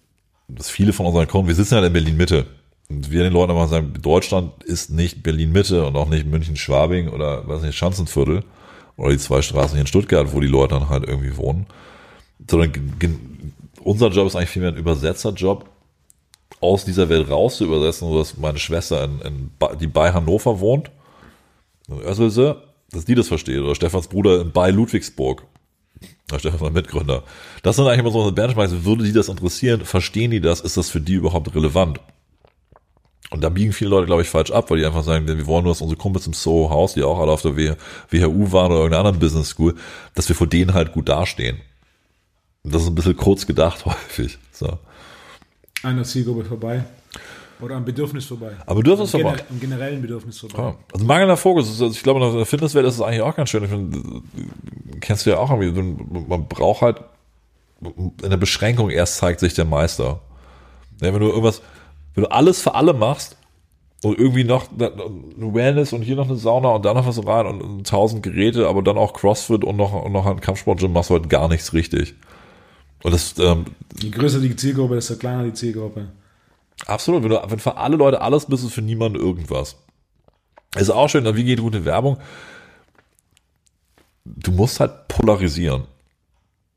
[0.48, 2.46] Dass viele von unseren Kunden, wir sitzen halt in Berlin-Mitte.
[2.88, 7.46] Und wir den Leuten immer sagen, Deutschland ist nicht Berlin-Mitte und auch nicht München-Schwabing oder,
[7.46, 8.44] weiß nicht, Schanzenviertel
[8.96, 11.66] oder die zwei Straßen hier in Stuttgart, wo die Leute dann halt irgendwie wohnen.
[12.50, 12.72] Sondern
[13.80, 15.66] unser Job ist eigentlich vielmehr ein Übersetzerjob,
[16.60, 20.60] aus dieser Welt raus zu übersetzen, so dass meine Schwester, in, in, die bei Hannover
[20.60, 20.90] wohnt,
[21.88, 23.60] in Össelse, dass die das versteht.
[23.60, 25.44] Oder Stefans Bruder bei Ludwigsburg.
[26.30, 27.22] Der Stefan war Mitgründer.
[27.62, 28.84] Das sind eigentlich immer so eine Benchmarks.
[28.84, 29.84] Würde die das interessieren?
[29.84, 30.60] Verstehen die das?
[30.60, 32.00] Ist das für die überhaupt relevant?
[33.30, 35.64] Und da biegen viele Leute, glaube ich, falsch ab, weil die einfach sagen, wir wollen
[35.64, 38.80] nur, dass unsere Kumpels im Soho House, die auch alle auf der WHU waren oder
[38.80, 39.74] irgendeiner anderen Business School,
[40.14, 41.58] dass wir vor denen halt gut dastehen.
[42.62, 44.38] Und das ist ein bisschen kurz gedacht häufig.
[44.52, 44.78] So.
[45.82, 46.84] An der Zielgruppe vorbei.
[47.60, 48.52] Oder am Bedürfnis vorbei.
[48.66, 49.36] Am Bedürfnis am vorbei.
[49.36, 50.62] Gener am generellen Bedürfnis vorbei.
[50.62, 50.76] Ja.
[50.92, 51.68] Also mangelnder Fokus.
[51.68, 53.64] Also ich glaube, in der Fitnesswelt ist es eigentlich auch ganz schön.
[53.64, 54.22] Ich finde,
[55.00, 56.04] kennst du ja auch irgendwie.
[56.28, 57.00] Man braucht halt
[57.80, 60.20] in der Beschränkung erst zeigt sich der Meister.
[61.00, 61.62] Ja, wenn du irgendwas,
[62.14, 63.36] wenn du alles für alle machst
[64.02, 67.46] und irgendwie noch eine Wellness und hier noch eine Sauna und da noch was rein
[67.46, 71.14] und tausend Geräte, aber dann auch Crossfit und noch, und noch ein Kampfsportgym machst du
[71.14, 72.14] halt gar nichts richtig.
[73.02, 73.66] Und das, ähm,
[74.00, 76.08] Je größer die Zielgruppe, desto kleiner die Zielgruppe.
[76.86, 79.76] Absolut, wenn, du, wenn für alle Leute alles bist, ist für niemanden irgendwas.
[80.76, 82.18] Ist auch schön, wie geht gute Werbung?
[84.24, 85.84] Du musst halt polarisieren.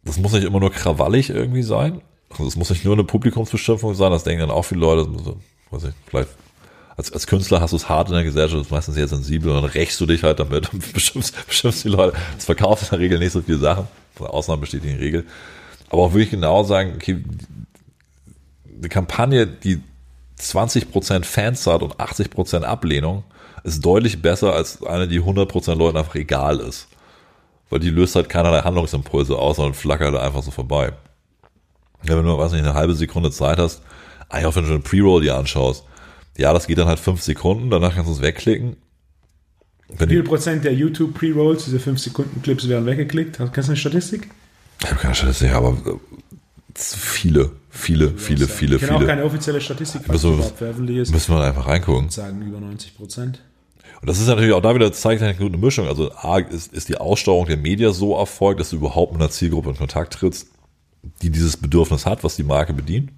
[0.03, 2.01] Das muss nicht immer nur krawallig irgendwie sein.
[2.29, 5.09] Also es muss nicht nur eine Publikumsbeschimpfung sein, das denken dann auch viele Leute,
[5.69, 6.29] weiß ich, vielleicht
[6.97, 9.51] als, als Künstler hast du es hart in der Gesellschaft, das ist meistens sehr sensibel
[9.51, 12.15] und dann rächst du dich halt damit und beschimpfst, beschimpfst die Leute.
[12.35, 13.87] Das verkauft in der Regel nicht so viele Sachen.
[14.19, 15.25] Ausnahmen bestätigen die Regel.
[15.91, 17.21] Aber auch wirklich genau sagen, okay,
[18.77, 19.81] eine Kampagne, die
[20.39, 23.25] 20% Fans hat und 80% Ablehnung,
[23.65, 26.87] ist deutlich besser als eine, die 100% Leuten einfach egal ist.
[27.69, 30.93] Weil die löst halt keinerlei Handlungsimpulse aus, sondern flackert einfach so vorbei.
[32.03, 33.81] Wenn du, weiß nicht, eine halbe Sekunde Zeit hast,
[34.29, 35.83] eigentlich auch wenn du eine Pre-Roll dir anschaust,
[36.37, 38.77] ja, das geht dann halt fünf Sekunden, danach kannst du es wegklicken.
[39.89, 43.37] Wie viel Prozent der YouTube Pre-Rolls, diese 5 Sekunden Clips werden weggeklickt?
[43.37, 44.29] Kennst du eine Statistik?
[44.83, 45.77] Ich habe keine Statistik, aber
[46.75, 51.11] viele, viele, viele, viele, ich kenne auch keine offizielle Statistik, was überhaupt veröffentlicht ist.
[51.11, 52.09] Müssen wir einfach reingucken.
[52.09, 53.41] Sagen über 90 Prozent.
[54.01, 55.87] Und das ist natürlich auch da wieder, zeigt eine gute Mischung.
[55.87, 59.29] Also A, ist, ist die Aussteuerung der Media so erfolgt, dass du überhaupt mit einer
[59.29, 60.47] Zielgruppe in Kontakt trittst,
[61.21, 63.11] die dieses Bedürfnis hat, was die Marke bedient.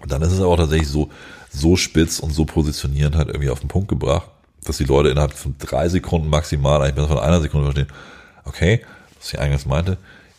[0.00, 1.10] Und dann ist es aber auch tatsächlich so,
[1.50, 4.30] so spitz und so positionierend halt irgendwie auf den Punkt gebracht,
[4.64, 7.94] dass die Leute innerhalb von drei Sekunden maximal, eigentlich besser von einer Sekunde verstehen,
[8.44, 8.82] okay,
[9.18, 9.98] was ich eingangs meinte,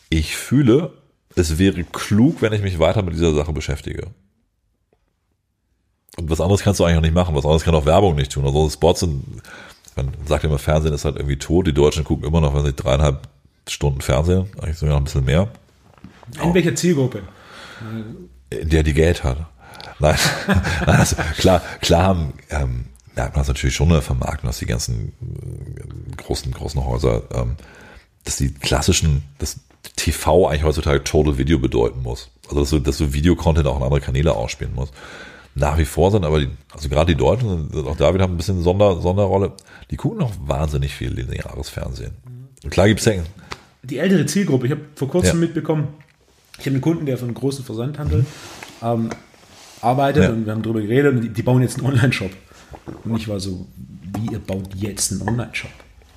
[0.10, 0.94] ich fühle,
[1.36, 4.08] es wäre klug, wenn ich mich weiter mit dieser Sache beschäftige.
[6.18, 7.36] Und was anderes kannst du eigentlich auch nicht machen.
[7.36, 8.46] Was anderes kann auch Werbung nicht tun.
[8.46, 9.24] Also Spots sind,
[9.96, 11.68] man sagt immer, Fernsehen ist halt irgendwie tot.
[11.68, 13.28] Die Deutschen gucken immer noch, weiß nicht, dreieinhalb
[13.68, 14.50] Stunden Fernsehen.
[14.60, 15.50] Eigentlich sogar noch ein bisschen mehr.
[16.42, 17.22] In welcher Zielgruppe?
[18.50, 19.46] In der die Geld hat.
[20.00, 20.18] Nein,
[20.86, 24.66] also klar, klar haben, ähm, merkt man das natürlich schon in der Vermarktung, dass die
[24.66, 27.56] ganzen äh, großen, großen Häuser, ähm,
[28.24, 29.60] dass die klassischen, dass
[29.96, 32.30] TV eigentlich heutzutage Total Video bedeuten muss.
[32.50, 34.94] Also dass du, dass du Videocontent auch in andere Kanäle ausspielen musst.
[35.56, 38.38] Nach wie vor sind aber die, also gerade die Deutschen, auch da wieder haben ein
[38.38, 39.54] bisschen Sonder, Sonderrolle,
[39.90, 42.12] die gucken noch wahnsinnig viel lineares Fernsehen.
[42.64, 43.14] Und klar gibt's ja,
[43.82, 44.66] die ältere Zielgruppe.
[44.68, 45.46] Ich habe vor kurzem Ja.
[45.48, 45.88] mitbekommen,
[46.60, 48.26] ich habe einen Kunden, der für einen großen Versandhandel
[48.84, 49.10] ähm,
[49.82, 50.30] arbeitet Ja.
[50.30, 52.32] und wir haben darüber geredet und die, die bauen jetzt einen Online-Shop.
[53.04, 55.72] Und ich war so, wie ihr baut jetzt einen Online-Shop?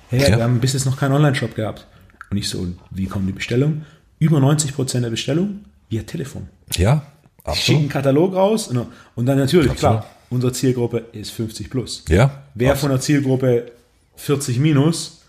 [0.09, 0.37] Hey, Ja.
[0.37, 1.87] wir haben bis jetzt noch keinen Online-Shop gehabt.
[2.31, 3.85] Und ich so, wie kommen die Bestellungen?
[4.17, 6.47] Über 90% der Bestellungen via Telefon.
[6.75, 7.79] Ja, Schicken absolut.
[7.81, 10.01] einen Katalog raus und, und dann natürlich, Absolut.
[10.01, 12.05] klar, unsere Zielgruppe ist 50 plus.
[12.07, 12.79] Ja, Wer absolut.
[12.79, 13.71] von der Zielgruppe
[14.15, 15.21] 40 minus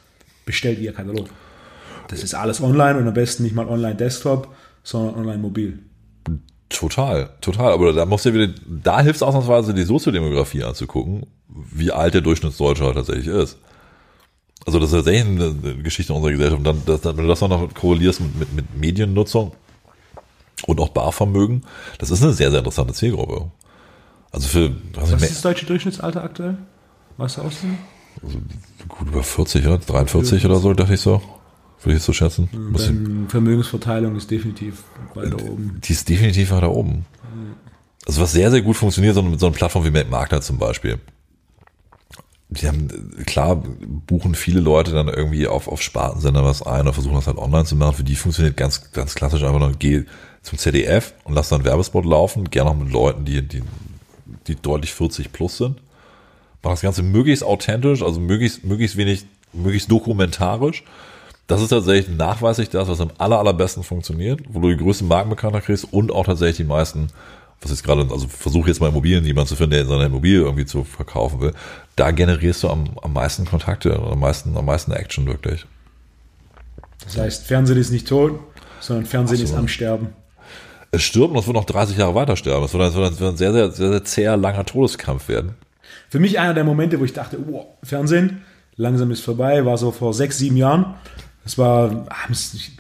[0.45, 1.29] bestellt via Katalog.
[2.09, 5.79] Das ist alles online und am besten nicht mal online Desktop, sondern online mobil.
[6.69, 7.73] Total, total.
[7.73, 12.15] Aber da musst du ja wieder, da hilft es ausnahmsweise, die Soziodemografie anzugucken, wie alt
[12.15, 13.59] der Durchschnittsdeutsche tatsächlich ist.
[14.66, 16.59] Also das ist tatsächlich eine Geschichte unserer Gesellschaft.
[16.59, 19.53] Und dann, das, wenn du das auch noch korrelierst mit, mit, mit Mediennutzung
[20.66, 21.62] und auch Barvermögen,
[21.98, 23.51] das ist eine sehr, sehr interessante Zielgruppe.
[24.31, 26.57] Also für, Was nicht, ist das deutsche Durchschnittsalter aktuell?
[27.16, 27.79] Weißt du auswendig?
[28.88, 29.79] gut über 40, oder?
[29.79, 31.22] 43 oder so, dachte ich so.
[31.81, 32.48] Würde ich jetzt so schätzen.
[32.53, 35.81] Dann Vermögensverteilung ist definitiv weiter oben.
[35.83, 37.07] Die ist definitiv weiter oben.
[38.07, 40.98] Also was sehr, sehr gut funktioniert, so mit so einer Plattform wie Makler zum Beispiel.
[42.55, 43.62] Die haben, klar,
[44.07, 47.65] buchen viele Leute dann irgendwie auf, auf Spartensender was ein oder versuchen das halt online
[47.65, 47.97] zu machen.
[47.97, 50.05] Für die funktioniert ganz, ganz klassisch einfach nur, geh
[50.43, 53.62] zum ZDF und lass dann einen Werbespot laufen, gerne auch mit Leuten, die, die,
[54.47, 55.81] die deutlich 40 plus sind.
[56.62, 60.85] Mach das Ganze möglichst authentisch, also möglichst, möglichst wenig, möglichst dokumentarisch.
[61.47, 65.65] Das ist tatsächlich nachweislich das, was am aller, allerbesten funktioniert, wo du die größten Markenbekanntheit
[65.65, 67.09] kriegst und auch tatsächlich die meisten,
[67.61, 70.67] was jetzt gerade, also versuche jetzt mal Immobilien, jemanden zu finden, der seine Immobilie irgendwie
[70.67, 71.53] zu verkaufen will.
[71.96, 75.66] Da generierst du am, am meisten Kontakte, am meisten, am meisten Action wirklich.
[77.05, 78.40] Das heißt, Fernsehen ist nicht tot,
[78.81, 79.44] sondern Fernsehen so.
[79.44, 80.09] ist am Sterben.
[80.90, 82.64] Es stirbt und es wird noch 30 Jahre weiter sterben.
[82.64, 85.55] Es wird, es wird, es wird ein sehr, sehr, sehr, sehr zäher, langer Todeskampf werden.
[86.11, 88.42] Für mich einer der Momente, wo ich dachte, wow, Fernsehen,
[88.76, 90.94] langsam ist vorbei, war so vor sechs, sieben Jahren.
[91.44, 92.28] Das war, ah,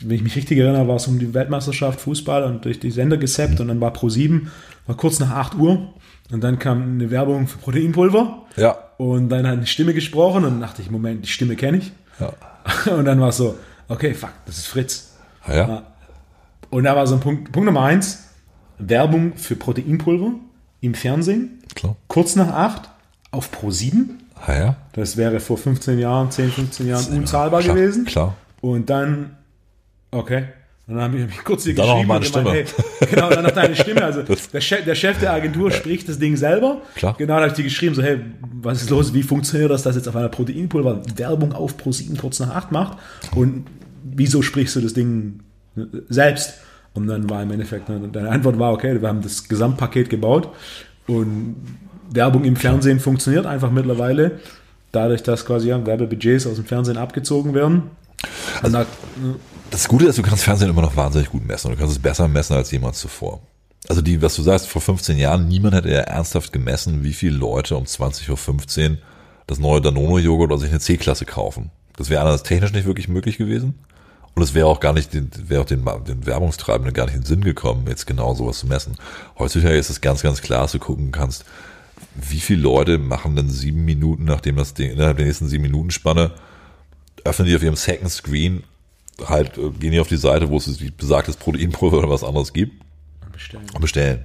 [0.02, 3.16] wenn ich mich richtig erinnere, war es um die Weltmeisterschaft Fußball und durch die Sender
[3.16, 4.52] gesappt und dann war Pro 7,
[4.86, 5.92] war kurz nach 8 Uhr
[6.30, 8.76] und dann kam eine Werbung für Proteinpulver Ja.
[9.02, 11.92] Und dann hat eine Stimme gesprochen und dann dachte ich, Moment, die Stimme kenne ich.
[12.20, 12.32] Ja.
[12.92, 15.14] Und dann war es so, okay, fuck, das ist Fritz.
[15.48, 15.82] Ja.
[16.70, 18.28] Und da war so ein Punkt, Punkt Nummer eins,
[18.78, 20.34] Werbung für Proteinpulver
[20.82, 21.96] im Fernsehen, Klar.
[22.06, 22.90] kurz nach 8
[23.32, 24.22] auf Pro 7.
[24.46, 24.76] Ah, ja.
[24.92, 28.04] Das wäre vor 15 Jahren, 10, 15 Jahren unzahlbar Klar, gewesen.
[28.04, 28.36] Klar.
[28.60, 29.36] Und dann,
[30.12, 30.44] okay.
[30.86, 33.52] Dann habe ich mich kurz hier Dann geschrieben meine und gemeint, hey, genau, dann noch
[33.52, 34.04] deine Stimme.
[34.04, 36.82] Also der Chef, der Chef der Agentur spricht das Ding selber.
[36.96, 37.14] Klar.
[37.16, 38.18] Genau, da habe ich dir geschrieben, so, hey,
[38.60, 39.14] was ist los?
[39.14, 42.72] Wie funktioniert das, dass jetzt auf einer Proteinpulver Werbung auf Pro 7 kurz nach 8
[42.72, 42.98] macht?
[43.36, 43.66] Und
[44.02, 45.40] wieso sprichst du das Ding
[46.08, 46.54] selbst?
[46.94, 50.50] Und dann war im Endeffekt, ne, deine Antwort war, okay, wir haben das Gesamtpaket gebaut
[51.06, 51.56] und
[52.10, 54.40] Werbung im Fernsehen funktioniert einfach mittlerweile,
[54.90, 57.84] dadurch, dass quasi ja, Werbebudgets aus dem Fernsehen abgezogen werden.
[58.62, 58.84] Und da,
[59.72, 61.70] Das Gute ist, du kannst Fernsehen immer noch wahnsinnig gut messen.
[61.70, 63.40] Du kannst es besser messen als jemals zuvor.
[63.88, 67.38] Also die, was du sagst, vor 15 Jahren, niemand hätte ja ernsthaft gemessen, wie viele
[67.38, 68.98] Leute um 20.15 Uhr
[69.46, 71.70] das neue Danone-Joghurt oder sich eine C-Klasse kaufen.
[71.96, 73.78] Das wäre anders technisch nicht wirklich möglich gewesen.
[74.34, 75.10] Und es wäre auch gar nicht,
[75.48, 78.66] wäre auch den, den Werbungstreibenden gar nicht in den Sinn gekommen, jetzt genau sowas zu
[78.66, 78.98] messen.
[79.38, 81.46] Heutzutage ist es ganz, ganz klar, dass du gucken kannst,
[82.14, 85.90] wie viele Leute machen denn sieben Minuten, nachdem das Ding, innerhalb der nächsten sieben Minuten
[85.90, 86.32] Spanne,
[87.24, 88.64] öffnen die auf ihrem Second Screen,
[89.26, 92.82] halt, äh, gehen die auf die Seite, wo es besagtes Proteinpulver oder was anderes gibt
[93.32, 93.66] bestellen.
[93.74, 94.24] und bestellen.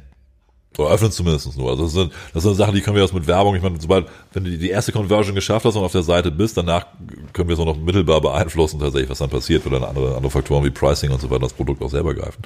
[0.78, 1.72] Oder öffnen zumindest nur.
[1.72, 4.08] Also das sind, das sind Sachen, die können wir erst mit Werbung, ich meine, sobald,
[4.34, 6.86] wenn du die erste Conversion geschafft hast und auf der Seite bist, danach
[7.34, 10.64] können wir es auch noch mittelbar beeinflussen, tatsächlich, was dann passiert, oder andere, andere Faktoren
[10.64, 12.44] wie Pricing und so weiter, das Produkt auch selber greifen.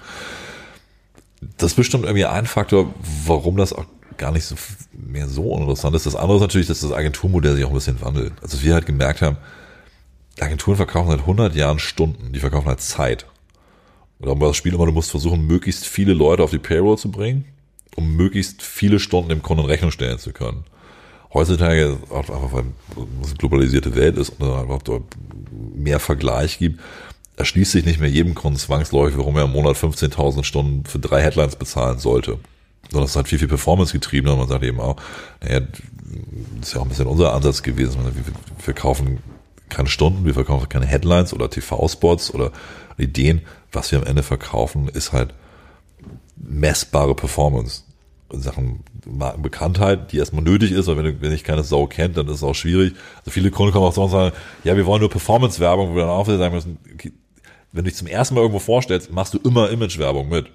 [1.58, 2.94] Das ist bestimmt irgendwie ein Faktor,
[3.26, 3.86] warum das auch
[4.18, 4.56] gar nicht so
[4.94, 6.06] mehr so uninteressant ist.
[6.06, 8.34] Das andere ist natürlich, dass das Agenturmodell sich auch ein bisschen wandelt.
[8.42, 9.38] Also wir halt gemerkt haben,
[10.40, 13.26] Agenturen verkaufen seit 100 Jahren Stunden, die verkaufen halt Zeit.
[14.20, 16.98] Und darum war das Spiel immer, du musst versuchen, möglichst viele Leute auf die Payroll
[16.98, 17.46] zu bringen,
[17.96, 20.64] um möglichst viele Stunden dem Kunden Rechnung stellen zu können.
[21.34, 22.66] Heutzutage, auch einfach weil
[23.22, 25.04] es eine globalisierte Welt ist und einfach dort
[25.76, 26.80] mehr Vergleich gibt,
[27.38, 31.22] erschließt sich nicht mehr jedem Kunden zwangsläufig, warum er im Monat 15.000 Stunden für drei
[31.22, 32.38] Headlines bezahlen sollte.
[32.90, 34.98] Sondern es halt viel, viel Performance getrieben und man sagt eben auch,
[35.42, 38.04] naja, das ist ja auch ein bisschen unser Ansatz gewesen.
[38.04, 39.20] Wir verkaufen
[39.72, 42.52] keine Stunden, wir verkaufen keine Headlines oder TV-Spots oder
[42.98, 43.42] Ideen.
[43.72, 45.34] Was wir am Ende verkaufen, ist halt
[46.36, 47.84] messbare Performance.
[48.32, 52.28] In Sachen Markenbekanntheit, die erstmal nötig ist, weil wenn, wenn ich keine Sau kennt, dann
[52.28, 52.94] ist es auch schwierig.
[53.20, 56.04] Also viele Kunden kommen auch so und sagen, ja, wir wollen nur Performance-Werbung, wo wir
[56.04, 56.78] dann auch sagen müssen,
[57.72, 60.48] wenn du dich zum ersten Mal irgendwo vorstellst, machst du immer Image-Werbung mit.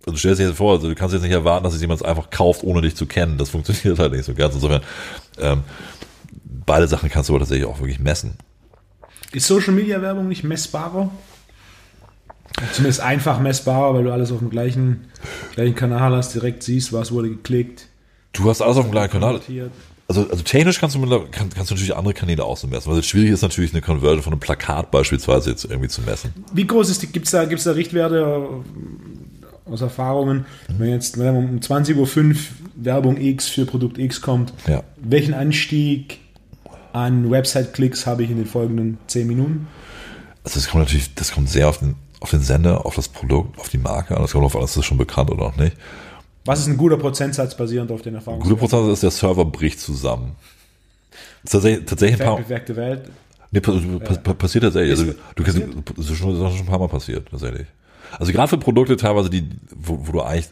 [0.00, 2.04] Also du stellst dir jetzt vor, also du kannst jetzt nicht erwarten, dass es jemand
[2.04, 3.38] einfach kauft, ohne dich zu kennen.
[3.38, 4.54] Das funktioniert halt nicht so ganz.
[4.54, 4.82] Insofern,
[5.38, 5.64] ähm,
[6.66, 8.34] beide Sachen kannst du aber tatsächlich auch wirklich messen.
[9.32, 11.10] Ist Social Media Werbung nicht messbarer
[12.72, 15.06] Zumindest einfach messbarer, weil du alles auf dem gleichen,
[15.54, 17.88] gleichen Kanal hast, direkt siehst, was wurde geklickt.
[18.32, 19.40] Du hast alles auf dem gleichen Kanal.
[20.08, 22.92] Also, also technisch kannst du, kann, kannst du natürlich andere Kanäle auch so messen.
[22.92, 26.32] Es schwierig ist natürlich eine Conversion von einem Plakat beispielsweise jetzt irgendwie zu messen.
[26.52, 28.48] Wie groß ist die, gibt's da, gibt's da Richtwerte
[29.64, 30.46] aus Erfahrungen?
[30.78, 32.36] Wenn jetzt wenn um 20.05 Uhr
[32.76, 34.82] Werbung X für Produkt X kommt, Ja.
[34.96, 36.20] welchen Anstieg
[36.96, 39.68] an Website-Klicks habe ich in den folgenden 10 Minuten?
[40.44, 43.58] Also das kommt natürlich, das kommt sehr auf den, auf den Sender, auf das Produkt,
[43.58, 44.22] auf die Marke an.
[44.22, 45.76] Das kommt auf an, ist das schon bekannt oder noch nicht.
[46.46, 48.42] Was ist ein guter Prozentsatz basierend auf den Erfahrungen?
[48.42, 50.36] Gute Prozent ist, der Server bricht zusammen.
[51.44, 53.10] Tatsächlich, tatsächlich ein paar, Welt.
[53.50, 54.98] Nee, pa pa pa passiert tatsächlich.
[54.98, 55.60] Also, du kannst,
[55.96, 57.66] das ist schon, ein paar Mal passiert, tatsächlich.
[58.18, 60.48] Also gerade für Produkte teilweise, die, wo, wo du eigentlich,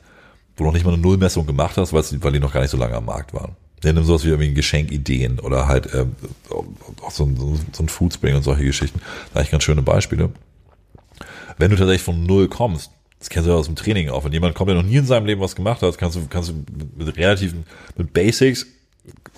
[0.57, 2.77] wo du noch nicht mal eine Nullmessung gemacht hast, weil die noch gar nicht so
[2.77, 3.57] lange am Markt waren.
[3.85, 6.17] Ja, nimm sowas wie irgendwie Geschenkideen oder halt ähm,
[7.03, 7.37] auch so ein,
[7.73, 9.01] so ein Foodspring und solche Geschichten.
[9.01, 10.31] Das sind eigentlich ganz schöne Beispiele.
[11.59, 14.33] Wenn du tatsächlich von Null kommst, das kennst du ja aus dem Training auch, wenn
[14.33, 16.65] jemand kommt, der noch nie in seinem Leben was gemacht hat, kannst du, kannst du
[16.97, 17.65] mit, relativen,
[17.97, 18.67] mit Basics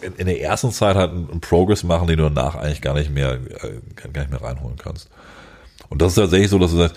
[0.00, 3.10] in, in der ersten Zeit halt einen, Progress machen, den du danach eigentlich gar nicht
[3.10, 3.80] mehr, äh,
[4.12, 5.08] gar nicht mehr reinholen kannst.
[5.88, 6.96] Und das ist tatsächlich so, dass du sagst,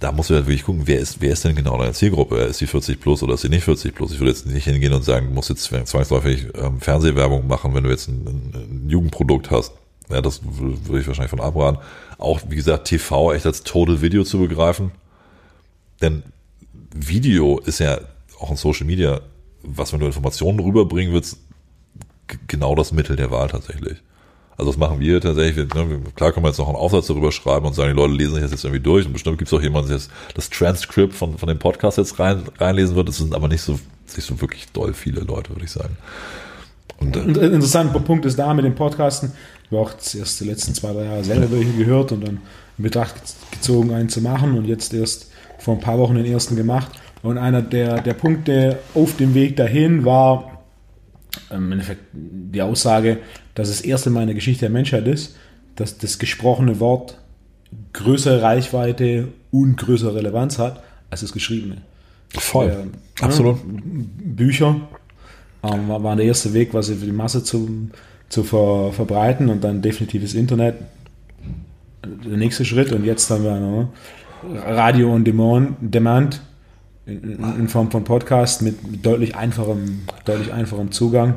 [0.00, 2.36] da du halt wirklich gucken, wer ist, wer ist denn genau deine Zielgruppe?
[2.38, 4.12] Ist die 40 plus oder ist die nicht 40 plus?
[4.12, 7.84] Ich würde jetzt nicht hingehen und sagen, du musst jetzt zwangsläufig ähm, Fernsehwerbung machen, wenn
[7.84, 9.72] du jetzt ein, ein, Jugendprodukt hast.
[10.10, 11.78] Ja, das würde ich wahrscheinlich von abraten.
[12.18, 14.92] Auch, wie gesagt, TV echt als Total Video zu begreifen.
[16.02, 16.22] Denn
[16.94, 17.98] Video ist ja
[18.38, 19.20] auch in Social Media,
[19.62, 21.38] was, wenn du Informationen rüberbringen willst,
[22.46, 23.98] genau das Mittel der Wahl tatsächlich.
[24.56, 25.74] Also das machen wir tatsächlich.
[25.74, 28.34] Ne, klar können wir jetzt noch einen Aufsatz darüber schreiben und sagen, die Leute lesen
[28.34, 29.06] sich das jetzt irgendwie durch.
[29.06, 30.00] Und bestimmt gibt es auch jemanden, der
[30.34, 33.08] das Transkript von, von dem Podcast jetzt rein, reinlesen wird.
[33.08, 33.78] Das sind aber nicht so,
[34.14, 35.96] nicht so wirklich doll viele Leute, würde ich sagen.
[37.00, 39.32] Und, äh, ein interessanter Punkt ist da mit dem Podcasten.
[39.64, 42.40] Ich habe auch erst die letzten zwei, drei Jahre selber welche gehört und dann
[42.78, 43.14] in Betracht
[43.50, 46.90] gezogen, einen zu machen und jetzt erst vor ein paar Wochen den ersten gemacht.
[47.22, 50.53] Und einer der, der Punkte auf dem Weg dahin war
[51.50, 53.18] im Endeffekt die Aussage,
[53.54, 55.36] dass es erst einmal in der Geschichte der Menschheit ist,
[55.76, 57.18] dass das gesprochene Wort
[57.92, 61.78] größere Reichweite und größere Relevanz hat als das geschriebene.
[62.30, 62.68] voll.
[62.68, 63.58] Ja, Absolut.
[63.64, 64.80] Bücher
[65.62, 67.90] ähm, war, war der erste Weg, quasi für die Masse zu,
[68.28, 70.76] zu ver, verbreiten und dann definitives Internet
[72.04, 73.88] der nächste Schritt und jetzt haben wir ne,
[74.66, 76.42] Radio on Demand, Demand
[77.06, 81.34] in, in Form von Podcast mit, deutlich einfachem, deutlich einfachem Zugang.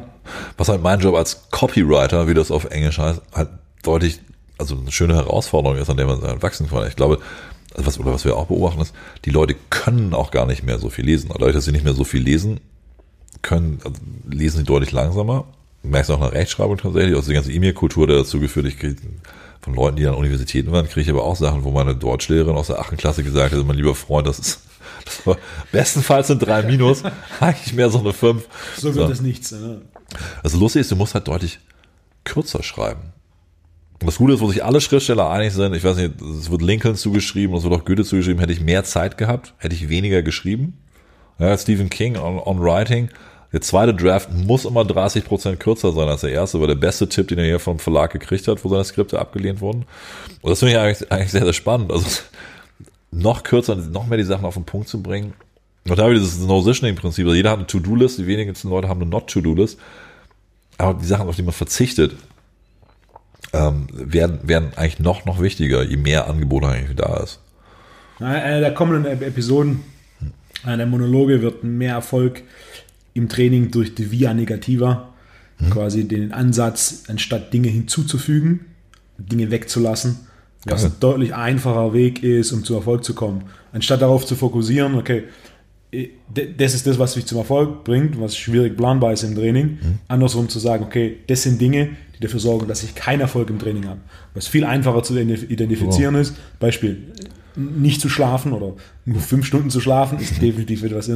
[0.58, 3.50] Was halt mein Job als Copywriter, wie das auf Englisch heißt, halt
[3.84, 4.20] deutlich,
[4.58, 6.88] also eine schöne Herausforderung ist, an der man halt wachsen kann.
[6.88, 7.20] Ich glaube,
[7.74, 8.94] also was, oder was wir auch beobachten ist,
[9.26, 11.30] die Leute können auch gar nicht mehr so viel lesen.
[11.32, 12.60] Dadurch, dass sie nicht mehr so viel lesen,
[13.42, 13.98] können, also
[14.30, 15.46] lesen sie deutlich langsamer.
[15.84, 18.96] Du merkst auch eine Rechtschreibung tatsächlich, aus der ganzen E-Mail-Kultur, der dazu geführt, ich kriege
[19.68, 22.68] von Leuten, die an Universitäten waren, kriege ich aber auch Sachen, wo meine Deutschlehrerin aus
[22.68, 24.62] der achten Klasse gesagt hat, mein lieber Freund, das ist,
[25.06, 25.38] das war,
[25.74, 27.04] bestenfalls sind drei Minus,
[27.42, 28.48] eigentlich mehr so eine fünf.
[28.78, 29.52] So wird es nichts.
[29.52, 29.82] Ne?
[30.42, 31.60] Also lustig ist, du musst halt deutlich
[32.24, 33.14] kürzer schreiben.
[34.00, 36.62] Und das Gute ist, wo sich alle Schriftsteller einig sind, ich weiß nicht, es wird
[36.62, 40.22] Lincoln zugeschrieben, es wird auch Goethe zugeschrieben, hätte ich mehr Zeit gehabt, hätte ich weniger
[40.22, 40.78] geschrieben.
[41.40, 43.10] Ja, Stephen King on, on Writing.
[43.54, 47.30] Der zweite Draft muss immer 30% kürzer sein als der erste, weil der beste Tipp,
[47.30, 49.86] den er hier vom Verlag gekriegt hat, wo seine Skripte abgelehnt wurden.
[50.42, 51.92] Und das finde ich eigentlich, eigentlich sehr, sehr spannend.
[51.92, 52.06] Also
[53.12, 55.34] noch kürzer, noch mehr die Sachen auf den Punkt zu bringen.
[55.88, 57.26] Und da wieder dieses No-Positioning-Prinzip.
[57.26, 59.80] Also jeder hat eine To-Do-List, die wenigsten Leute haben eine Not-To-Do-List.
[60.78, 62.16] Aber die Sachen, auf die man verzichtet,
[63.54, 67.40] ähm, werden, werden eigentlich noch, noch wichtiger, je mehr Angebot eigentlich da ist.
[68.20, 69.84] Einer der kommenden Episoden,
[70.64, 72.44] einer der Monologe wird mehr Erfolg
[73.18, 75.10] im Training durch die Via Negativa,
[75.72, 78.62] quasi den Ansatz, anstatt Dinge hinzuzufügen,
[79.18, 80.20] Dinge wegzulassen,
[80.66, 83.44] was ein deutlich einfacher Weg ist, um zum Erfolg zu kommen.
[83.74, 85.24] Anstatt darauf zu fokussieren, okay,
[85.92, 89.80] d- das ist das, was mich zum Erfolg bringt, was schwierig planbar ist im Training.
[90.08, 93.58] Andersrum zu sagen, okay, das sind Dinge, die dafür sorgen, dass ich keinen Erfolg im
[93.60, 94.00] Training habe.
[94.34, 96.98] Was viel einfacher zu identif- identifizieren ist, Beispiel,
[97.58, 98.74] nicht zu schlafen oder
[99.06, 101.10] nur fünf Stunden zu schlafen, ist definitiv etwas,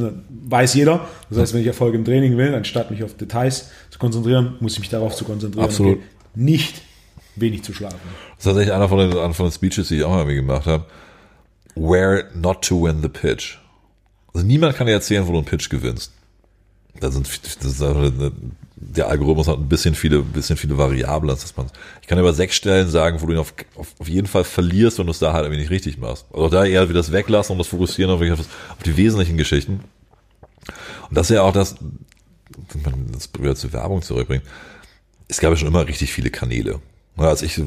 [0.48, 1.06] weiß jeder.
[1.30, 4.74] Das heißt, wenn ich Erfolg im Training will, anstatt mich auf Details zu konzentrieren, muss
[4.74, 5.98] ich mich darauf zu konzentrieren, Absolut.
[5.98, 6.82] Okay, nicht
[7.36, 8.00] wenig zu schlafen.
[8.02, 10.66] Das ist tatsächlich einer von den, einer von den Speeches, die ich auch mal gemacht
[10.66, 10.84] habe.
[11.74, 13.58] Where not to win the pitch.
[14.34, 16.12] Also niemand kann dir erzählen, wo du einen Pitch gewinnst.
[17.00, 17.28] Da sind,
[17.60, 18.32] das ist eine,
[18.84, 21.66] der Algorithmus hat ein bisschen viele, bisschen viele Variablen, dass man,
[22.00, 24.98] ich kann über sechs Stellen sagen, wo du ihn auf, auf, auf jeden Fall verlierst,
[24.98, 26.26] wenn du es da halt irgendwie nicht richtig machst.
[26.32, 29.80] Also da eher wieder das Weglassen und das Fokussieren auf, auf, auf die wesentlichen Geschichten.
[31.08, 31.76] Und das ist ja auch das,
[32.72, 34.44] wenn man das wieder zur Werbung zurückbringt.
[35.28, 36.80] Es gab ja schon immer richtig viele Kanäle.
[37.16, 37.60] als ich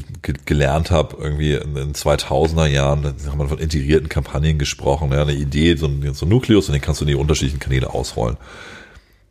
[0.46, 5.22] gelernt habe, irgendwie in den 2000er Jahren, da haben wir von integrierten Kampagnen gesprochen, ja,
[5.22, 7.94] eine Idee, so ein, so ein Nukleus und den kannst du in die unterschiedlichen Kanäle
[7.94, 8.38] ausrollen.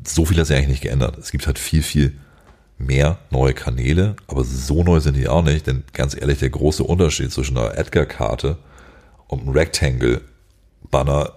[0.07, 1.19] So viel hat sich eigentlich nicht geändert.
[1.19, 2.15] Es gibt halt viel, viel
[2.79, 6.83] mehr neue Kanäle, aber so neu sind die auch nicht, denn ganz ehrlich, der große
[6.83, 8.59] Unterschied zwischen einer Edgar-Karte
[9.29, 11.33] und einem Rectangle-Banner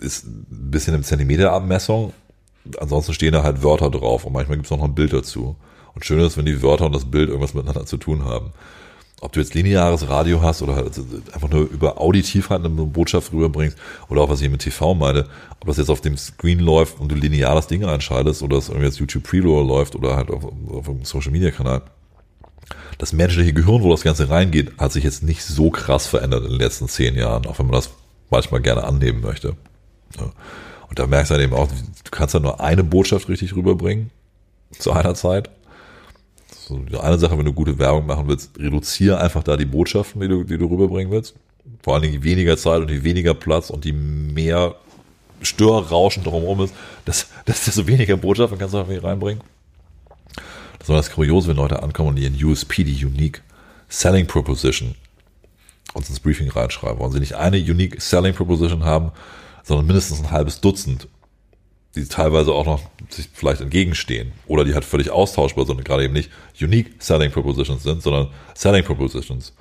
[0.00, 2.12] ist ein bisschen im Zentimeterabmessung.
[2.78, 5.56] Ansonsten stehen da halt Wörter drauf und manchmal gibt es noch ein Bild dazu.
[5.94, 8.52] Und schön ist, wenn die Wörter und das Bild irgendwas miteinander zu tun haben.
[9.20, 10.92] Ob du jetzt lineares Radio hast oder halt
[11.32, 13.76] einfach nur über auditiv halt eine Botschaft rüberbringst
[14.08, 15.26] oder auch was ich mit TV meine,
[15.58, 18.86] ob das jetzt auf dem Screen läuft und du lineares Ding einschaltest oder es irgendwie
[18.86, 21.82] jetzt YouTube Preloader läuft oder halt auf, auf einem Social Media Kanal.
[22.98, 26.50] Das menschliche Gehirn, wo das Ganze reingeht, hat sich jetzt nicht so krass verändert in
[26.50, 27.90] den letzten zehn Jahren, auch wenn man das
[28.30, 29.56] manchmal gerne annehmen möchte.
[30.88, 34.10] Und da merkst du halt eben auch, du kannst ja nur eine Botschaft richtig rüberbringen
[34.78, 35.50] zu einer Zeit
[36.68, 40.28] so eine Sache, wenn du gute Werbung machen willst, reduziere einfach da die Botschaften, die
[40.28, 41.34] du, die du rüberbringen willst.
[41.82, 44.74] Vor allen Dingen die weniger Zeit und die weniger Platz und die mehr
[45.42, 49.42] Störrauschen drumherum ist, dass, dass desto weniger Botschaften kannst du einfach reinbringen.
[50.78, 53.42] Das war das Kuriose, wenn Leute ankommen und ihren USP, die Unique
[53.88, 54.94] Selling Proposition,
[55.94, 56.98] uns ins Briefing reinschreiben.
[56.98, 59.12] Wollen sie nicht eine Unique Selling Proposition haben,
[59.64, 61.08] sondern mindestens ein halbes Dutzend
[61.94, 66.04] die teilweise auch noch sich vielleicht entgegenstehen oder die halt völlig austauschbar sind und gerade
[66.04, 66.30] eben nicht
[66.60, 69.52] unique Selling Propositions sind, sondern Selling Propositions.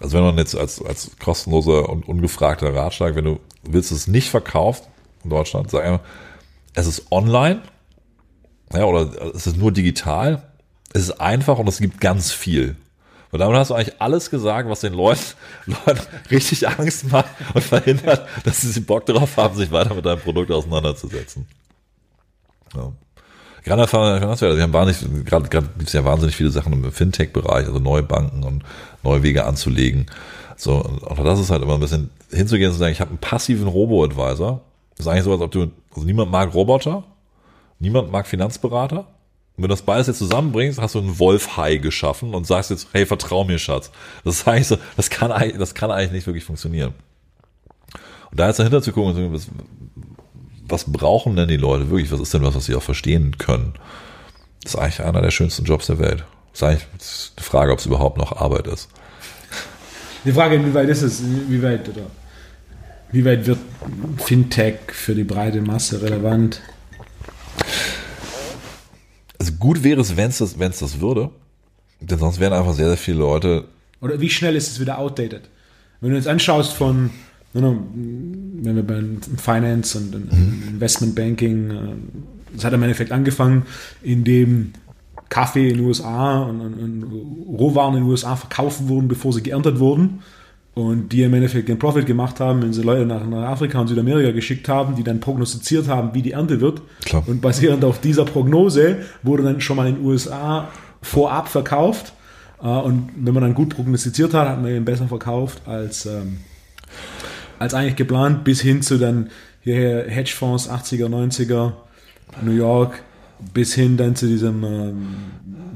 [0.00, 4.28] Also wenn man jetzt als, als kostenloser und ungefragter Ratschlag, wenn du willst es nicht
[4.28, 4.88] verkauft
[5.22, 6.04] in Deutschland, sag einfach,
[6.74, 7.62] es ist online,
[8.72, 10.42] ja, oder es ist nur digital,
[10.92, 12.76] es ist einfach und es gibt ganz viel.
[13.32, 15.22] Und damit hast du eigentlich alles gesagt, was den Leuten,
[15.66, 20.20] Leuten richtig Angst macht und verhindert, dass sie Bock darauf haben, sich weiter mit deinem
[20.20, 21.46] Produkt auseinanderzusetzen.
[22.74, 22.92] Ja.
[23.64, 27.66] Gerade Finanzwerte, wir haben wahnsinnig, gerade, gerade gibt es ja wahnsinnig viele Sachen im Fintech-Bereich,
[27.66, 28.64] also neue Banken und
[29.02, 30.06] neue Wege anzulegen.
[30.56, 33.10] So, und auch das ist halt immer ein bisschen hinzugehen und zu sagen, ich habe
[33.10, 34.60] einen passiven Robo-Advisor.
[34.96, 37.04] Das ist eigentlich so, als ob du, also niemand mag Roboter,
[37.78, 39.06] niemand mag Finanzberater.
[39.62, 42.88] Und wenn du das beides jetzt zusammenbringst, hast du einen Wolf-Hai geschaffen und sagst jetzt,
[42.90, 43.92] hey, vertrau mir, Schatz.
[44.24, 46.94] Das ist das kann eigentlich, das kann eigentlich nicht wirklich funktionieren.
[48.32, 49.40] Und da jetzt dahinter zu gucken,
[50.66, 52.10] was brauchen denn die Leute wirklich?
[52.10, 53.74] Was ist denn was, was sie auch verstehen können?
[54.64, 56.24] Das ist eigentlich einer der schönsten Jobs der Welt.
[56.50, 56.86] Das ist eigentlich
[57.36, 58.88] eine Frage, ob es überhaupt noch Arbeit ist.
[60.24, 62.06] Die Frage, inwieweit ist es, wie weit oder
[63.12, 63.60] wie weit wird
[64.16, 66.60] Fintech für die breite Masse relevant?
[69.42, 71.30] Also gut wäre es, wenn es das, wenn's das würde.
[72.00, 73.64] Denn sonst wären einfach sehr, sehr viele Leute.
[74.00, 75.42] Oder wie schnell ist es wieder outdated?
[76.00, 77.10] Wenn du jetzt anschaust von
[77.52, 80.62] wenn wir beim Finance und mhm.
[80.68, 81.74] Investment Banking, äh,
[82.54, 83.66] das hat im Endeffekt angefangen,
[84.00, 84.74] indem
[85.28, 89.42] Kaffee in den USA und, und, und, Rohwaren in den USA verkauft wurden, bevor sie
[89.42, 90.20] geerntet wurden.
[90.74, 93.88] Und die im Endeffekt den Profit gemacht haben, wenn sie Leute nach, nach Afrika und
[93.88, 96.80] Südamerika geschickt haben, die dann prognostiziert haben, wie die Ernte wird.
[97.04, 97.22] Klar.
[97.26, 100.68] Und basierend auf dieser Prognose wurde dann schon mal in den USA
[101.02, 102.14] vorab verkauft.
[102.62, 106.38] Äh, und wenn man dann gut prognostiziert hat, hat man eben besser verkauft als ähm,
[107.62, 111.72] als eigentlich geplant, bis hin zu dann hierher Hedgefonds 80er, 90er,
[112.42, 113.02] New York,
[113.54, 115.06] bis hin dann zu diesem ähm,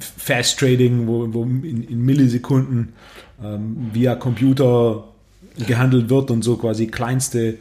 [0.00, 2.92] Fast Trading, wo, wo in, in Millisekunden
[3.42, 5.04] ähm, via Computer
[5.66, 7.56] gehandelt wird und so quasi kleinste,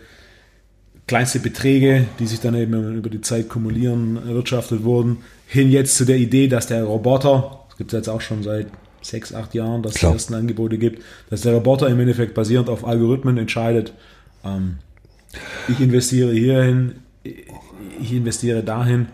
[1.07, 5.17] kleinste Beträge, die sich dann eben über die Zeit kumulieren, erwirtschaftet wurden,
[5.47, 8.67] hin jetzt zu der Idee, dass der Roboter, das gibt es jetzt auch schon seit
[9.01, 10.11] sechs, acht Jahren, dass Klar.
[10.11, 13.93] es ersten Angebote gibt, dass der Roboter im Endeffekt basierend auf Algorithmen entscheidet,
[14.43, 14.77] ähm,
[15.67, 19.07] ich investiere hierhin, ich investiere dahin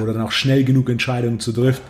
[0.00, 1.82] oder dann auch schnell genug Entscheidungen zu treffen.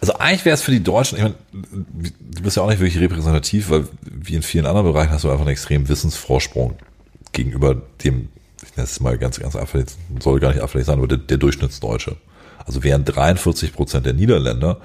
[0.00, 3.00] Also eigentlich wäre es für die Deutschen, ich meine, du bist ja auch nicht wirklich
[3.00, 6.76] repräsentativ, weil wie in vielen anderen Bereichen hast du einfach einen extremen Wissensvorsprung
[7.32, 8.28] gegenüber dem,
[8.62, 9.80] ich nenne es mal ganz, ganz einfach,
[10.20, 12.16] soll gar nicht abfällig sein, aber der, der Durchschnittsdeutsche.
[12.64, 14.80] Also während 43 Prozent der Niederländer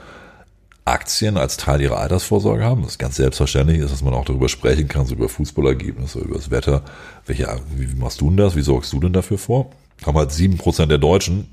[0.86, 2.84] Aktien als Teil ihrer Altersvorsorge haben.
[2.84, 6.50] Ist ganz selbstverständlich ist, dass man auch darüber sprechen kann, so über Fußballergebnisse, über das
[6.50, 6.84] Wetter.
[7.26, 8.56] Welche, wie machst du denn das?
[8.56, 9.72] Wie sorgst du denn dafür vor?
[10.06, 11.48] Haben halt sieben Prozent der Deutschen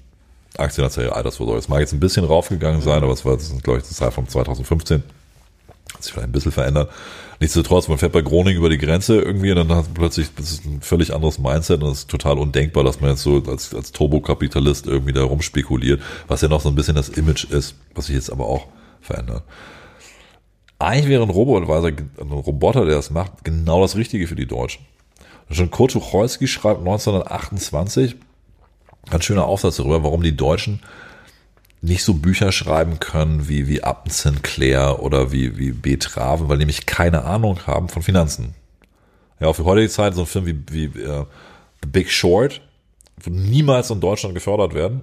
[0.59, 1.61] Aktien als ihre Altersvorsorge.
[1.61, 3.95] Das mag jetzt ein bisschen raufgegangen sein, aber es war, das ist, glaube ich, die
[3.95, 5.03] Zahl von 2015.
[5.95, 6.91] Hat sich vielleicht ein bisschen verändert.
[7.41, 10.65] Nichtsdestotrotz, man fährt bei Groningen über die Grenze irgendwie und dann hat plötzlich, das ist
[10.65, 13.93] ein völlig anderes Mindset und es ist total undenkbar, dass man jetzt so als, als
[13.93, 18.17] Turbokapitalist irgendwie da rumspekuliert, was ja noch so ein bisschen das Image ist, was sich
[18.17, 18.67] jetzt aber auch
[19.01, 19.43] verändern.
[20.81, 24.85] Eigentlich wäre ein Robo-Advisor, ein Roboter, der das macht, genau das Richtige für die Deutschen.
[25.51, 28.17] Schon Kurt Tucholsky schreibt 1928,
[29.11, 30.81] ganz schöner Aufsatz darüber, warum die Deutschen
[31.81, 35.97] nicht so Bücher schreiben können wie, wie Upton Sinclair oder wie, wie B.
[35.97, 38.55] Traven, weil nämlich keine Ahnung haben von Finanzen.
[39.41, 41.27] Ja, auch für heutige Zeit so ein Film wie, wie uh,
[41.83, 42.61] The Big Short
[43.23, 45.03] wird niemals in Deutschland gefördert werden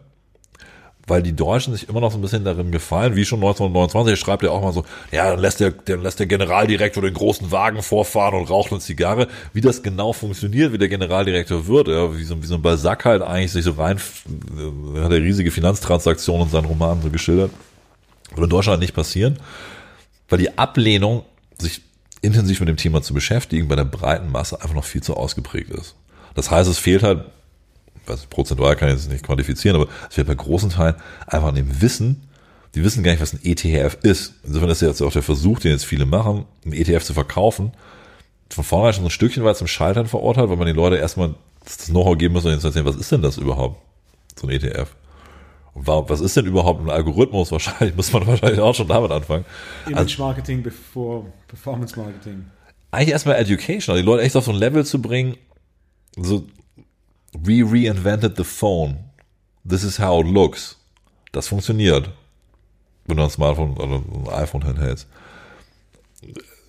[1.08, 4.44] weil die Deutschen sich immer noch so ein bisschen darin gefallen, wie schon 1929 schreibt
[4.44, 7.84] er auch mal so, ja, dann lässt der, dann lässt der Generaldirektor den großen Wagen
[7.84, 9.28] vorfahren und raucht eine Zigarre.
[9.54, 13.06] Wie das genau funktioniert, wie der Generaldirektor wird, ja, wie so, wie so ein Balzac
[13.06, 17.52] halt eigentlich sich so rein, äh, hat er riesige Finanztransaktionen in seinen Romanen so geschildert.
[18.32, 19.38] Würde in Deutschland nicht passieren,
[20.30, 21.24] weil die Ablehnung,
[21.58, 21.82] sich
[22.22, 25.70] intensiv mit dem Thema zu beschäftigen, bei der breiten Masse einfach noch viel zu ausgeprägt
[25.70, 25.96] ist.
[26.34, 27.26] Das heißt, es fehlt halt
[28.08, 30.96] was prozentual kann ich jetzt nicht quantifizieren, aber es wird bei großen Teilen
[31.28, 32.28] einfach an dem Wissen,
[32.76, 34.34] die wissen gar nicht, was ein ETF ist.
[34.44, 37.72] Insofern ist ja jetzt auch der Versuch, den jetzt viele machen, ein ETF zu verkaufen,
[38.50, 41.88] von vornherein schon ein Stückchen weit zum Scheitern verurteilt, weil man den Leuten erstmal das
[41.88, 43.82] Know-how geben muss und ihnen zu erzählen, was ist denn das überhaupt,
[44.40, 44.96] so ein ETF?
[45.74, 47.52] Und was ist denn überhaupt ein Algorithmus?
[47.52, 49.46] Wahrscheinlich muss man wahrscheinlich auch schon damit anfangen.
[49.88, 52.46] Image also Marketing bevor Performance Marketing.
[52.92, 55.36] Eigentlich erstmal Education, also die Leute echt auf so ein Level zu bringen,
[56.16, 56.46] so
[57.44, 58.98] We reinvented the phone.
[59.68, 60.78] This is how it looks.
[61.32, 62.10] Das funktioniert.
[63.06, 65.08] Wenn du ein Smartphone oder ein iPhone hinhältst.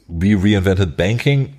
[0.08, 1.54] We reinvented banking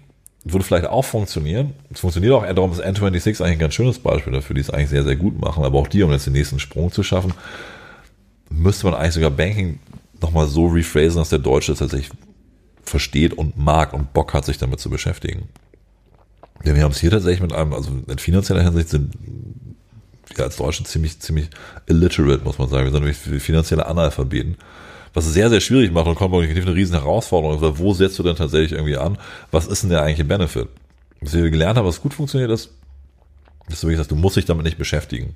[0.54, 1.74] würde vielleicht auch funktionieren.
[1.92, 4.90] Es funktioniert auch, darum ist N26 eigentlich ein ganz schönes Beispiel dafür, die es eigentlich
[4.90, 5.64] sehr, sehr gut machen.
[5.64, 7.34] Aber auch die, um jetzt den nächsten Sprung zu schaffen,
[8.50, 9.80] müsste man eigentlich sogar Banking
[10.22, 12.12] nochmal so rephrasen, dass der Deutsche es tatsächlich
[12.84, 15.50] versteht und mag und Bock hat, sich damit zu beschäftigen.
[16.64, 19.14] Ja, wir haben es hier tatsächlich mit einem, also in finanzieller Hinsicht sind
[20.36, 21.50] wir als Deutsche ziemlich, ziemlich
[21.88, 22.86] illiterate, muss man sagen.
[22.86, 24.58] Wir sind nämlich finanzielle Analphabeten.
[25.14, 27.80] Was es sehr, sehr schwierig macht und kommunikativ eine riesen Herausforderung ist.
[27.80, 29.18] Wo setzt du denn tatsächlich irgendwie an?
[29.52, 30.68] Was ist denn der eigentliche Benefit?
[31.22, 32.72] Was wir gelernt haben, was gut funktioniert, ist,
[33.68, 35.36] dass du wirklich sagst, du musst dich damit nicht beschäftigen.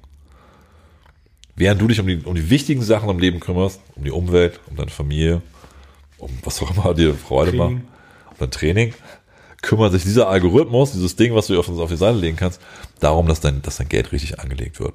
[1.56, 4.60] Während du dich um die, um die wichtigen Sachen im Leben kümmerst, um die Umwelt,
[4.70, 5.42] um deine Familie,
[6.18, 7.76] um was auch immer dir Freude Training.
[7.76, 7.86] macht,
[8.32, 8.94] um dein Training,
[9.62, 12.62] kümmert sich dieser Algorithmus, dieses Ding, was du auf, auf die Seite legen kannst,
[13.00, 14.94] darum, dass dein, dass dein Geld richtig angelegt wird.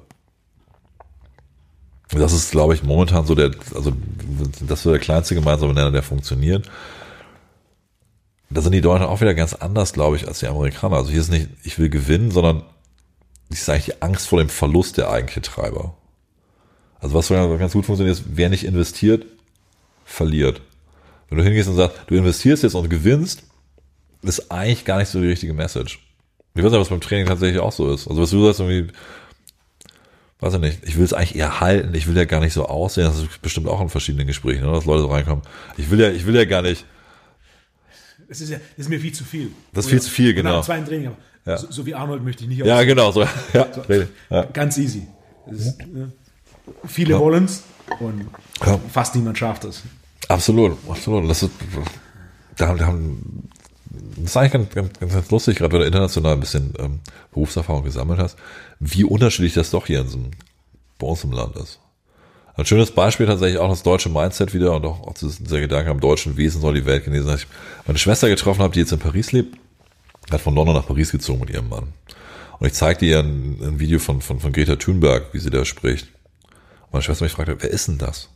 [2.09, 3.91] Das ist, glaube ich, momentan so der, also
[4.61, 6.69] das ist der kleinste gemeinsame Nenner, der funktioniert.
[8.49, 10.97] Da sind die Deutschen auch wieder ganz anders, glaube ich, als die Amerikaner.
[10.97, 12.63] Also hier ist nicht, ich will gewinnen, sondern
[13.49, 15.95] das ist eigentlich die Angst vor dem Verlust der eigentliche Treiber.
[16.99, 19.25] Also was ganz gut funktioniert ist, wer nicht investiert,
[20.05, 20.61] verliert.
[21.29, 23.43] Wenn du hingehst und sagst, du investierst jetzt und gewinnst,
[24.23, 25.99] ist eigentlich gar nicht so die richtige Message.
[26.55, 28.07] Ich weiß nicht, was beim Training tatsächlich auch so ist.
[28.07, 28.91] Also was du sagst, irgendwie,
[30.39, 32.65] weiß ich nicht, ich will es eigentlich eher halten, ich will ja gar nicht so
[32.65, 34.73] aussehen, das ist bestimmt auch in verschiedenen Gesprächen, oder?
[34.73, 35.43] dass Leute so reinkommen.
[35.77, 36.85] Ich will ja, ich will ja gar nicht.
[38.27, 39.51] Das ist ja, das ist mir viel zu viel.
[39.71, 40.61] Das ist viel zu viel, genau.
[40.61, 41.11] Zwei Training,
[41.45, 41.57] ja.
[41.57, 42.75] so, so, wie Arnold möchte ich nicht aussehen.
[42.75, 43.21] Ja, genau, so.
[43.53, 43.83] Ja, so,
[44.29, 44.43] ja.
[44.45, 45.07] Ganz easy.
[45.49, 46.07] Ist, ja.
[46.85, 47.19] Viele ja.
[47.19, 47.63] wollen es
[47.99, 48.27] und
[48.91, 49.83] fast niemand schafft es.
[50.27, 51.29] Absolut, absolut.
[51.29, 51.51] Das ist,
[52.57, 53.49] da haben
[54.17, 56.99] das ist eigentlich ganz, ganz, ganz lustig, gerade wenn du international ein bisschen ähm,
[57.31, 58.37] Berufserfahrung gesammelt hast,
[58.79, 60.19] wie unterschiedlich das doch hier in so,
[60.97, 61.79] bei uns im Land ist.
[62.55, 65.99] Ein schönes Beispiel tatsächlich auch das deutsche Mindset wieder und auch, auch dieser Gedanke am
[65.99, 67.29] deutschen Wesen soll die Welt genesen.
[67.29, 67.47] Als ich
[67.85, 69.55] meine Schwester getroffen habe, die jetzt in Paris lebt,
[70.31, 71.93] hat von London nach Paris gezogen mit ihrem Mann.
[72.59, 75.65] Und ich zeigte ihr ein, ein Video von, von, von Greta Thunberg, wie sie da
[75.65, 76.07] spricht.
[76.91, 78.29] Meine Schwester mich fragte, wer ist denn das?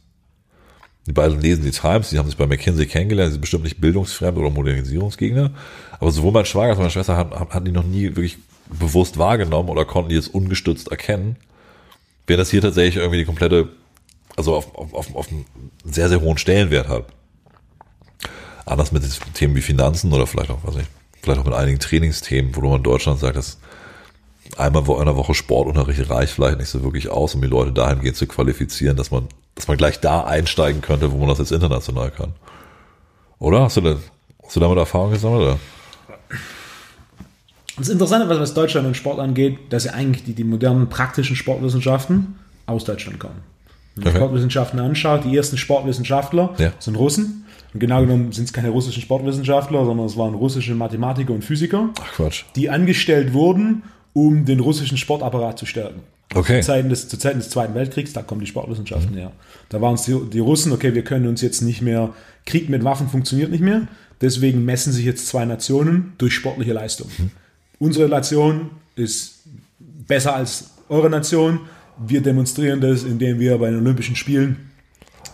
[1.07, 3.81] Die beiden lesen die Times, die haben sich bei McKinsey kennengelernt, die sind bestimmt nicht
[3.81, 5.51] bildungsfremd oder Modernisierungsgegner.
[5.99, 8.37] Aber sowohl mein Schwager als auch meine Schwester hatten, hatten die noch nie wirklich
[8.69, 11.37] bewusst wahrgenommen oder konnten die jetzt ungestützt erkennen.
[12.27, 13.69] Während das hier tatsächlich irgendwie die komplette,
[14.35, 15.45] also auf, auf, auf, auf einen
[15.83, 17.05] sehr, sehr hohen Stellenwert hat.
[18.65, 20.85] Anders mit Themen wie Finanzen oder vielleicht auch, weiß ich,
[21.23, 23.57] vielleicht auch mit einigen Trainingsthemen, wo man in Deutschland sagt, dass
[24.55, 28.15] einmal in der Woche Sportunterricht reicht vielleicht nicht so wirklich aus, um die Leute dahingehend
[28.15, 32.11] zu qualifizieren, dass man dass man gleich da einsteigen könnte, wo man das jetzt international
[32.11, 32.33] kann.
[33.39, 33.61] Oder?
[33.61, 33.97] Hast du, denn,
[34.43, 35.41] hast du damit Erfahrung gesammelt?
[35.41, 35.59] Oder?
[37.77, 42.35] Das Interessante, was Deutschland und Sport angeht, dass ja eigentlich die, die modernen praktischen Sportwissenschaften
[42.67, 43.41] aus Deutschland kommen.
[43.95, 44.19] Wenn man okay.
[44.19, 46.71] Sportwissenschaften anschaut, die ersten Sportwissenschaftler ja.
[46.79, 47.45] sind Russen.
[47.73, 51.89] Und genau genommen sind es keine russischen Sportwissenschaftler, sondern es waren russische Mathematiker und Physiker,
[52.01, 53.83] Ach die angestellt wurden,
[54.13, 56.01] um den russischen Sportapparat zu stärken.
[56.33, 56.61] Okay.
[56.61, 59.19] Zu Zeiten des, zu Zeiten des Zweiten Weltkriegs, da kommen die Sportwissenschaften mhm.
[59.19, 59.31] her.
[59.69, 62.13] Da waren es die, die Russen, okay, wir können uns jetzt nicht mehr,
[62.45, 63.87] Krieg mit Waffen funktioniert nicht mehr,
[64.21, 67.09] deswegen messen sich jetzt zwei Nationen durch sportliche Leistung.
[67.17, 67.31] Mhm.
[67.79, 69.39] Unsere Nation ist
[69.79, 71.61] besser als eure Nation.
[71.97, 74.71] Wir demonstrieren das, indem wir bei den Olympischen Spielen,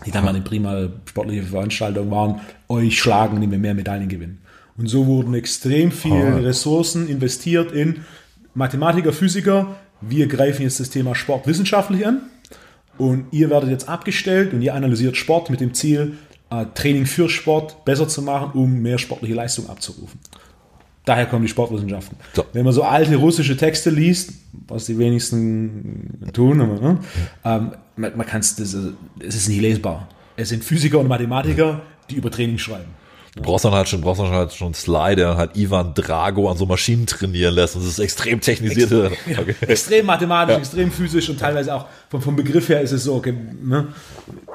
[0.06, 4.38] die dann mal eine prima sportliche Veranstaltung waren, euch schlagen, indem wir mehr Medaillen gewinnen.
[4.76, 8.04] Und so wurden extrem viele Ressourcen investiert in
[8.54, 12.22] Mathematiker, Physiker, wir greifen jetzt das Thema Sport wissenschaftlich an.
[12.98, 16.18] und ihr werdet jetzt abgestellt und ihr analysiert Sport mit dem Ziel,
[16.50, 20.18] äh, Training für Sport besser zu machen, um mehr sportliche Leistung abzurufen.
[21.04, 22.18] Daher kommen die Sportwissenschaften.
[22.34, 22.44] So.
[22.52, 24.32] Wenn man so alte russische Texte liest,
[24.66, 26.98] was die wenigsten tun, aber, ne,
[27.44, 28.74] ähm, man, man kann es, es
[29.18, 30.08] ist nicht lesbar.
[30.36, 31.80] Es sind Physiker und Mathematiker,
[32.10, 32.90] die über Training schreiben.
[33.38, 36.56] Du brauchst dann halt schon, brauchst dann halt schon Sly, der halt Ivan Drago an
[36.56, 37.76] so Maschinen trainieren lässt.
[37.76, 39.12] Und das ist extrem technisierte.
[39.26, 39.54] Ja, Okay.
[39.60, 43.32] Extrem mathematisch, extrem physisch und teilweise auch vom, vom Begriff her ist es so, okay,
[43.62, 43.88] ne,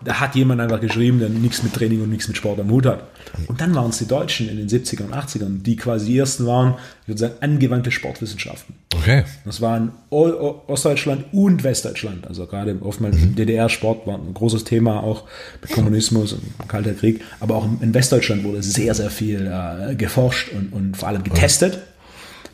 [0.04, 2.86] da hat jemand einfach geschrieben, der nichts mit Training und nichts mit Sport am Hut
[2.86, 3.06] hat.
[3.48, 6.46] Und dann waren es die Deutschen in den 70er und 80ern, die quasi die ersten
[6.46, 8.76] waren, ich würde sagen, angewandte Sportwissenschaften.
[8.96, 9.26] Okay.
[9.44, 12.26] Das waren Ostdeutschland und Westdeutschland.
[12.28, 15.26] Also gerade oftmals DDR-Sport war ein großes Thema, auch
[15.62, 17.20] mit Kommunismus und Kalter Krieg.
[17.42, 21.80] Aber auch in Westdeutschland wurde sehr, sehr viel äh, geforscht und, und vor allem getestet.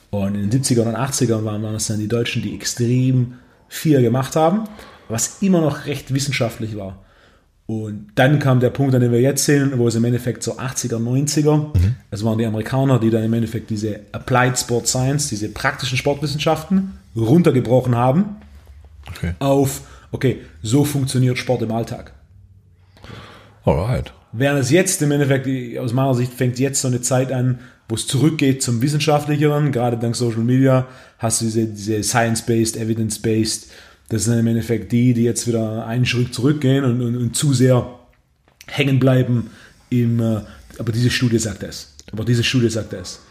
[0.10, 3.36] Und in den 70er und 80ern waren, waren es dann die Deutschen, die extrem
[3.68, 4.64] viel gemacht haben,
[5.10, 6.98] was immer noch recht wissenschaftlich war.
[7.70, 10.58] Und dann kam der Punkt, an dem wir jetzt sind, wo es im Endeffekt so
[10.58, 11.68] 80er, 90er,
[12.10, 16.94] es waren die Amerikaner, die dann im Endeffekt diese Applied Sport Science, diese praktischen Sportwissenschaften
[17.16, 18.38] runtergebrochen haben
[19.08, 19.34] Okay.
[19.38, 22.12] auf, okay, so funktioniert Sport im Alltag.
[23.64, 24.14] Alright.
[24.32, 25.48] Während es jetzt im Endeffekt,
[25.78, 29.98] aus meiner Sicht, fängt jetzt so eine Zeit an, wo es zurückgeht zum Wissenschaftlicheren, gerade
[29.98, 30.88] dank Social Media,
[31.20, 33.70] hast du diese, diese Science-Based, Evidence-Based,
[34.10, 37.54] das sind im Endeffekt die, die jetzt wieder einen Schritt zurückgehen und, und, und zu
[37.54, 37.88] sehr
[38.68, 39.50] hängen bleiben
[39.90, 40.42] im, äh,
[40.78, 41.94] aber diese Studie sagt es.
[42.12, 43.22] Aber diese Studie sagt es.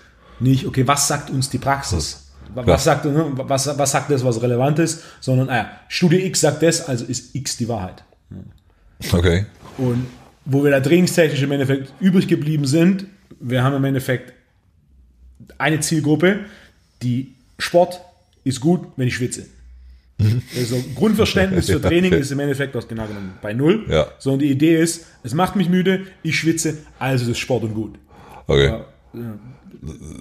[0.40, 2.28] Nicht, okay, was sagt uns die Praxis?
[2.54, 2.78] Was, Ja.
[2.78, 5.02] sagt, ne, was, was sagt das, was relevant ist?
[5.20, 8.04] Sondern, ah ja, Studie X sagt das, also ist X die Wahrheit.
[9.12, 9.46] Okay.
[9.76, 10.06] Und
[10.44, 13.06] wo wir da trainingstechnisch im Endeffekt übrig geblieben sind,
[13.40, 14.32] wir haben im Endeffekt
[15.58, 16.40] eine Zielgruppe,
[17.02, 18.00] die Sport
[18.44, 19.46] ist gut, wenn ich schwitze.
[20.56, 23.86] Also Grundverständnis für Training ist im Endeffekt was genau genommen bei null.
[23.88, 24.08] Ja.
[24.18, 27.98] Sondern die Idee ist, es macht mich müde, ich schwitze, also ist Sport und gut.
[28.46, 28.80] Okay.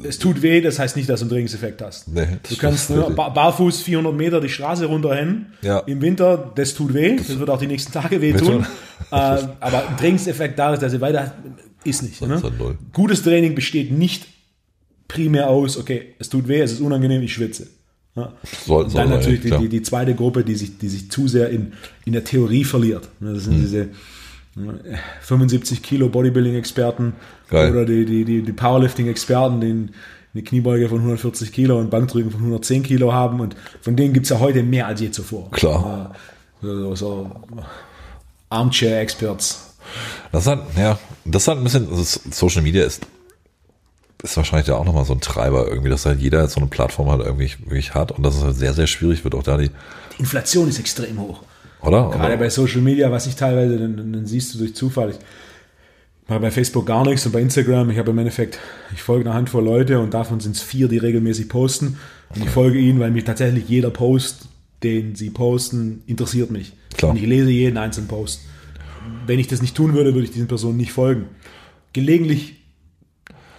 [0.08, 2.08] Es tut weh, das heißt nicht, dass du einen Trainingseffekt hast.
[2.10, 5.54] Nee, du kannst ist ne, barfuß 400 Meter die Straße runterrennen.
[5.62, 5.80] Ja.
[5.80, 7.16] Im Winter, das tut weh.
[7.16, 8.48] Das wird auch die nächsten Tage wehtun.
[8.48, 8.68] Wehtun.
[9.12, 9.16] äh,
[9.60, 11.34] aber ein Trainingseffekt da, dass er weiter
[11.84, 12.22] ist nicht.
[12.22, 12.36] Ne?
[12.36, 12.54] ist halt.
[12.94, 14.28] Gutes Training besteht nicht
[15.08, 17.68] primär aus, okay, es tut weh, es ist unangenehm, ich schwitze.
[18.18, 18.34] Ja.
[18.66, 21.28] Soll- Und soll dann natürlich die, die, die zweite Gruppe, die sich, die sich zu
[21.28, 21.72] sehr in,
[22.06, 23.08] in der Theorie verliert.
[23.20, 23.62] Ne, Das sind Hm.
[23.62, 27.14] diese äh, 75 Kilo Bodybuilding-Experten
[27.70, 29.90] oder die, die, die, die Powerlifting-Experten, die
[30.34, 33.40] eine Kniebeuge von 140 Kilo und Bankdrücken von 110 Kilo haben.
[33.40, 35.50] Und von denen gibt es ja heute mehr als je zuvor.
[35.52, 36.12] Klar.
[36.62, 37.32] Äh, So, so
[38.50, 39.76] Armchair-Experts.
[40.32, 43.06] Das halt, ja, das halt ein bisschen, also Social Media ist,
[44.24, 47.10] ist wahrscheinlich ja auch nochmal so ein Treiber irgendwie, dass halt jeder so eine Plattform
[47.10, 49.70] halt irgendwie wirklich hat und dass es halt sehr, sehr schwierig wird, auch da die,
[50.16, 51.44] Die Inflation ist extrem hoch.
[51.82, 52.10] oder?
[52.10, 55.12] Gerade oder bei Social Media, was ich teilweise, dann, dann, dann siehst du durch Zufall.
[55.12, 55.18] Ich
[56.28, 58.60] mache bei Facebook gar nichts und bei Instagram, ich habe im Endeffekt,
[58.94, 61.98] ich folge eine Handvoll Leute und davon sind es vier, die regelmäßig posten.
[62.36, 64.50] Und ich folge ihnen, weil mich tatsächlich jeder Post,
[64.84, 66.74] den sie posten, interessiert mich.
[66.98, 67.12] Klar.
[67.12, 68.42] Und ich lese jeden einzelnen Post.
[69.26, 71.28] Wenn ich das nicht tun würde, würde ich diesen Personen nicht folgen.
[71.94, 72.57] Gelegentlich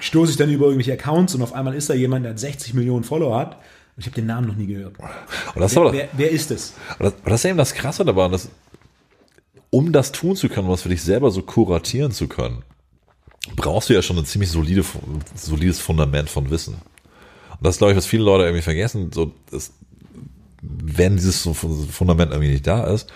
[0.01, 3.05] stoße ich dann über irgendwelche Accounts und auf einmal ist da jemand, der 60 Millionen
[3.05, 3.57] Follower hat.
[3.97, 4.95] Und ich habe den Namen noch nie gehört.
[4.99, 6.75] und das, Wer, aber, wer, wer ist es?
[6.99, 8.49] das, das ist eben das Krasse dabei, dass,
[9.71, 12.63] um das tun zu können, was für dich selber so kuratieren zu können,
[13.57, 14.85] brauchst du ja schon ein ziemlich solide,
[15.35, 16.75] solides Fundament von Wissen.
[16.75, 19.73] Und das ist, glaube ich, was viele Leute irgendwie vergessen, so, das,
[20.63, 23.11] wenn dieses Fundament irgendwie nicht da ist,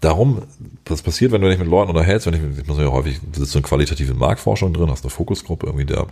[0.00, 0.42] darum,
[0.84, 3.40] das passiert, wenn du dich mit Leuten unterhältst, wenn ich, ich muss ja häufig, du
[3.40, 6.06] sitzt so in qualitative Marktforschung drin, hast eine Fokusgruppe irgendwie da.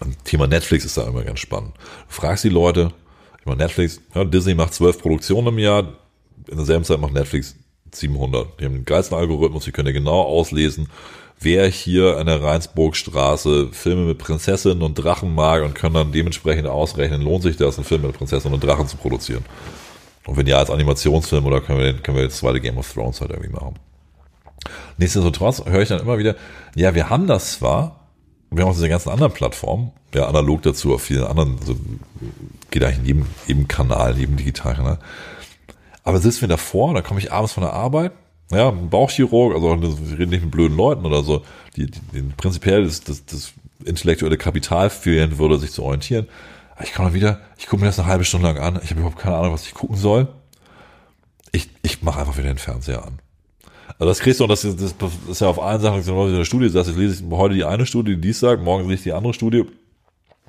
[0.00, 1.74] Und Thema Netflix ist da immer ganz spannend.
[1.76, 2.92] Du fragst die Leute,
[3.40, 5.94] ich meine, Netflix, ja, Disney macht zwölf Produktionen im Jahr,
[6.48, 7.56] in derselben Zeit macht Netflix
[7.92, 8.60] 700.
[8.60, 10.88] Die haben den geilsten Algorithmus, die können ja genau auslesen,
[11.40, 16.66] wer hier an der Rheinsburgstraße Filme mit Prinzessinnen und Drachen mag und können dann dementsprechend
[16.66, 19.44] ausrechnen, lohnt sich das, einen Film mit Prinzessinnen und Drachen zu produzieren.
[20.28, 22.92] Und wenn ja, als Animationsfilm oder können wir, den, können wir das zweite Game of
[22.92, 23.76] Thrones halt irgendwie machen.
[24.98, 26.36] Nichtsdestotrotz höre ich dann immer wieder,
[26.74, 28.10] ja, wir haben das zwar,
[28.50, 31.76] wir haben auch diese ganzen anderen Plattformen, ja, analog dazu auf vielen anderen, so,
[32.70, 34.98] geht eigentlich in jedem, jedem Kanal, in jedem Digitalkanal.
[36.04, 38.12] Aber sitzen wir davor, dann komme ich abends von der Arbeit,
[38.50, 41.42] ja, ein Bauchchirurg, also wir reden nicht mit blöden Leuten oder so,
[41.76, 43.52] die, die, die prinzipiell das, das, das
[43.82, 46.26] intellektuelle Kapital fehlen würde, sich zu orientieren.
[46.82, 49.18] Ich komme wieder, ich gucke mir das eine halbe Stunde lang an, ich habe überhaupt
[49.18, 50.28] keine Ahnung, was ich gucken soll.
[51.52, 53.18] Ich, ich mache einfach wieder den Fernseher an.
[53.98, 56.26] Also das kriegst du, und das, ist- das ist ja auf allen Sachen, wenn du
[56.28, 58.84] in der Studie sagst, jetzt lese ich heute die eine Studie, die dies sagt, morgen
[58.84, 59.64] lese ich die andere Studie.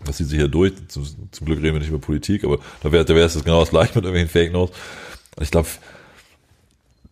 [0.06, 0.74] Das zieht sich hier durch.
[0.88, 3.60] Zum, zum Glück reden wir nicht über Politik, aber da wäre da wäre es genau
[3.62, 4.70] das gleiche mit irgendwelchen Fake News.
[5.42, 5.68] Ich glaube,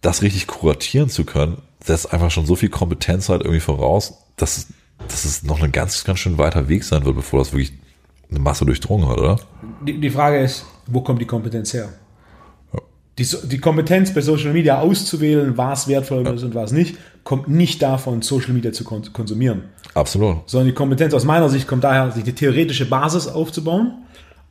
[0.01, 4.67] das richtig kuratieren zu können, setzt einfach schon so viel Kompetenz halt irgendwie voraus, dass,
[5.07, 7.73] dass es noch ein ganz, ganz schön weiter Weg sein wird, bevor das wirklich
[8.29, 9.39] eine Masse durchdrungen hat, oder?
[9.85, 11.89] Die, die Frage ist, wo kommt die Kompetenz her?
[13.17, 16.33] Die, die Kompetenz bei Social Media auszuwählen, was wertvoll ja.
[16.33, 19.63] ist und was nicht, kommt nicht davon, Social Media zu konsumieren.
[19.95, 20.47] Absolut.
[20.47, 24.03] Sondern die Kompetenz aus meiner Sicht kommt daher, sich die theoretische Basis aufzubauen.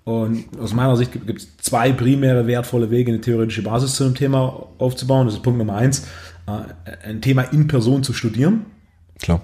[0.03, 4.15] Und aus meiner Sicht gibt es zwei primäre wertvolle Wege, eine theoretische Basis zu einem
[4.15, 5.27] Thema aufzubauen.
[5.27, 6.07] Das ist Punkt Nummer eins,
[6.47, 8.67] äh, ein Thema in Person zu studieren.
[9.21, 9.43] Klar.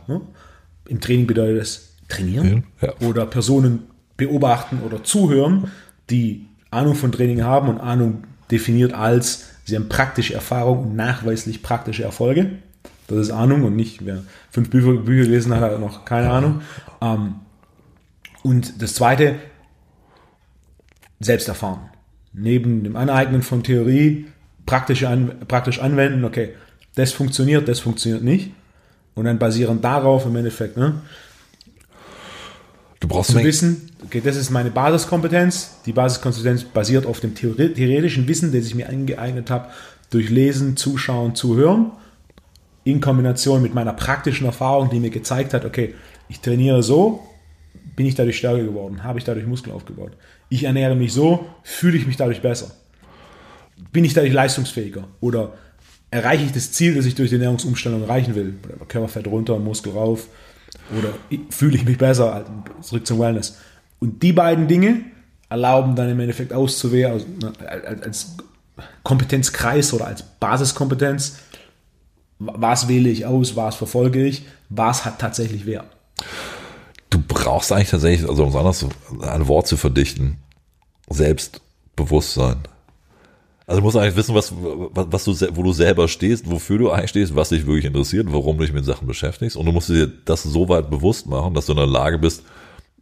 [0.88, 2.92] Im Training bedeutet es trainieren ja.
[3.00, 3.84] oder Personen
[4.16, 5.70] beobachten oder zuhören,
[6.10, 11.62] die Ahnung von Training haben und Ahnung definiert als, sie haben praktische Erfahrung und nachweislich
[11.62, 12.50] praktische Erfolge.
[13.08, 16.62] Das ist Ahnung und nicht, wer fünf Bücher, Bücher gelesen hat, hat noch keine Ahnung.
[17.00, 17.36] Ähm,
[18.42, 19.36] und das zweite,
[21.20, 21.90] selbst erfahren.
[22.32, 24.26] Neben dem Aneignen von Theorie
[24.66, 26.54] praktisch, an, praktisch anwenden, okay,
[26.94, 28.52] das funktioniert, das funktioniert nicht.
[29.14, 31.02] Und dann basierend darauf im Endeffekt, ne,
[33.02, 35.72] Du brauchst zu wissen, okay, das ist meine Basiskompetenz.
[35.86, 39.70] Die Basiskompetenz basiert auf dem theoretischen Wissen, das ich mir angeeignet habe,
[40.10, 41.90] durch Lesen, Zuschauen, Zuhören,
[42.84, 45.94] in Kombination mit meiner praktischen Erfahrung, die mir gezeigt hat, okay,
[46.28, 47.26] ich trainiere so,
[47.96, 50.12] bin ich dadurch stärker geworden, habe ich dadurch Muskeln aufgebaut.
[50.48, 52.70] Ich ernähre mich so, fühle ich mich dadurch besser.
[53.92, 55.54] Bin ich dadurch leistungsfähiger oder
[56.12, 58.54] erreiche ich das Ziel, das ich durch die Ernährungsumstellung erreichen will?
[58.86, 60.28] Körperfett runter, Muskel rauf,
[60.98, 61.14] oder
[61.50, 62.44] fühle ich mich besser,
[62.80, 63.58] zurück zum Wellness.
[63.98, 65.04] Und die beiden Dinge
[65.48, 68.36] erlauben dann im Endeffekt auszuwählen, also, ne, als, als
[69.02, 71.36] Kompetenzkreis oder als Basiskompetenz,
[72.38, 75.86] was wähle ich aus, was verfolge ich, was hat tatsächlich Wert.
[77.10, 78.86] Du brauchst eigentlich tatsächlich, also um es anders
[79.20, 80.38] ein Wort zu verdichten,
[81.08, 82.56] Selbstbewusstsein.
[83.66, 87.10] Also du musst eigentlich wissen, was, was du, wo du selber stehst, wofür du eigentlich
[87.10, 89.56] stehst, was dich wirklich interessiert, warum du dich mit Sachen beschäftigst.
[89.56, 92.42] Und du musst dir das so weit bewusst machen, dass du in der Lage bist,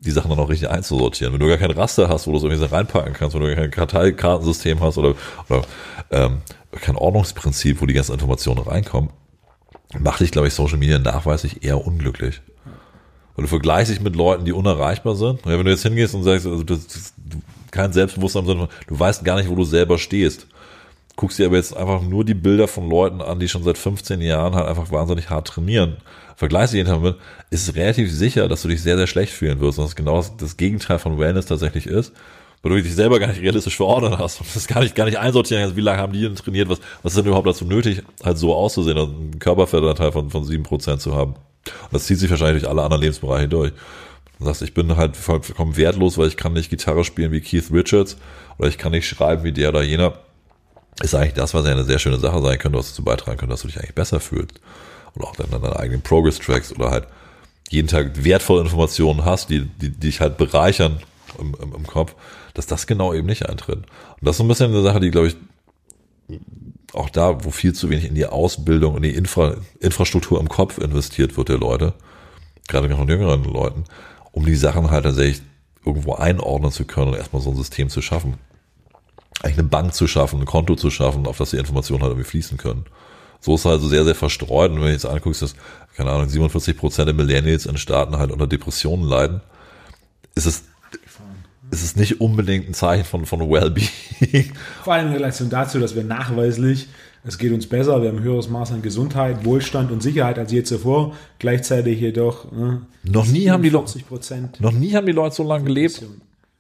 [0.01, 1.33] die Sachen dann auch richtig einzusortieren.
[1.33, 3.57] Wenn du gar kein Raster hast, wo du es irgendwie reinpacken kannst, wenn du gar
[3.57, 5.15] kein Karteikartensystem hast oder,
[5.49, 5.63] oder
[6.11, 6.39] ähm,
[6.73, 9.11] kein Ordnungsprinzip, wo die ganzen Informationen reinkommen,
[9.99, 12.41] macht dich, glaube ich, Social Media nachweislich eher unglücklich.
[13.35, 15.45] Weil du vergleichst dich mit Leuten, die unerreichbar sind.
[15.45, 19.25] Ja, wenn du jetzt hingehst und sagst, also du, du kein Selbstbewusstsein, sondern du weißt
[19.25, 20.47] gar nicht, wo du selber stehst.
[21.21, 24.23] Guckst dir aber jetzt einfach nur die Bilder von Leuten an, die schon seit 15
[24.23, 25.99] Jahren halt einfach wahnsinnig hart trainieren.
[26.35, 27.17] Vergleichst dich damit,
[27.51, 29.79] ist es relativ sicher, dass du dich sehr, sehr schlecht fühlen wirst.
[29.79, 32.15] Und das genau das Gegenteil von Wellness tatsächlich ist
[32.63, 35.19] weil du dich selber gar nicht realistisch verordnet hast und das gar nicht, gar nicht
[35.19, 38.03] einsortieren kannst, wie lange haben die denn trainiert, was, was ist denn überhaupt dazu nötig,
[38.23, 41.35] halt so auszusehen und einen Körperfettanteil von, von sieben Prozent zu haben.
[41.35, 43.73] Und das zieht sich wahrscheinlich durch alle anderen Lebensbereiche durch.
[44.39, 47.71] Du sagst, ich bin halt vollkommen wertlos, weil ich kann nicht Gitarre spielen wie Keith
[47.73, 48.17] Richards
[48.59, 50.15] oder ich kann nicht schreiben wie der oder jener.
[51.03, 53.53] Ist eigentlich das, was ja eine sehr schöne Sache sein könnte, was dazu beitragen könnte,
[53.53, 54.61] dass du dich eigentlich besser fühlst.
[55.15, 57.07] Oder auch dann deine eigenen Progress-Tracks oder halt
[57.71, 61.01] jeden Tag wertvolle Informationen hast, die, die, die dich halt bereichern
[61.39, 62.15] im, im, im Kopf,
[62.55, 63.79] dass das genau eben nicht eintritt.
[63.79, 63.87] Und
[64.21, 65.37] das ist so ein bisschen eine Sache, die, glaube ich,
[66.93, 70.79] auch da, wo viel zu wenig in die Ausbildung, in die Infra, Infrastruktur im Kopf
[70.79, 71.95] investiert wird der Leute,
[72.69, 73.85] gerade von jüngeren Leuten,
[74.33, 75.43] um die Sachen halt tatsächlich
[75.85, 78.35] irgendwo einordnen zu können und erstmal so ein System zu schaffen.
[79.43, 82.29] Eigentlich eine Bank zu schaffen, ein Konto zu schaffen, auf das die Informationen halt irgendwie
[82.29, 82.85] fließen können.
[83.41, 84.71] So ist es also sehr, sehr verstreut.
[84.71, 85.55] Und wenn du jetzt anguckst, dass,
[85.97, 89.41] keine Ahnung, 47 Prozent der Millennials in Staaten halt unter Depressionen leiden,
[90.35, 90.65] ist es,
[91.71, 94.53] ist es nicht unbedingt ein Zeichen von, von Wellbeing.
[94.85, 96.89] Vor allem in Relation dazu, dass wir nachweislich
[97.23, 100.53] es geht uns besser, wir haben ein höheres Maß an Gesundheit, Wohlstand und Sicherheit als
[100.53, 101.15] je zuvor.
[101.39, 103.99] Gleichzeitig jedoch ne, noch nie haben die Leute
[104.59, 106.03] noch nie haben die Leute so lange gelebt.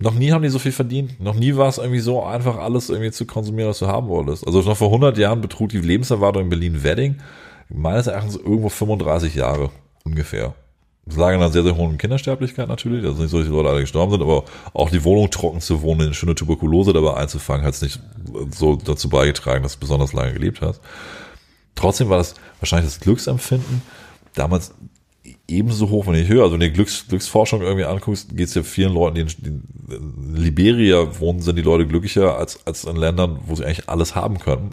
[0.02, 1.20] Noch nie haben die so viel verdient.
[1.20, 4.46] Noch nie war es irgendwie so einfach, alles irgendwie zu konsumieren, was du haben wolltest.
[4.46, 7.16] Also noch vor 100 Jahren betrug die Lebenserwartung in Berlin-Wedding
[7.68, 9.70] meines Erachtens irgendwo 35 Jahre
[10.04, 10.54] ungefähr.
[11.06, 13.68] Es lag an einer sehr, sehr hohen Kindersterblichkeit natürlich, also nicht so, dass die Leute
[13.68, 17.66] alle gestorben sind, aber auch die Wohnung trocken zu wohnen, eine schöne Tuberkulose dabei einzufangen,
[17.66, 18.00] hat es nicht
[18.50, 20.80] so dazu beigetragen, dass du besonders lange gelebt hast.
[21.74, 23.82] Trotzdem war das wahrscheinlich das Glücksempfinden
[24.34, 24.72] damals
[25.50, 26.44] ebenso hoch, wenn nicht höher.
[26.44, 29.62] Also wenn du die Glücks, Glücksforschung irgendwie anguckst, geht es ja vielen Leuten, die in,
[29.88, 34.14] in Liberia wohnen, sind die Leute glücklicher als, als in Ländern, wo sie eigentlich alles
[34.14, 34.70] haben können.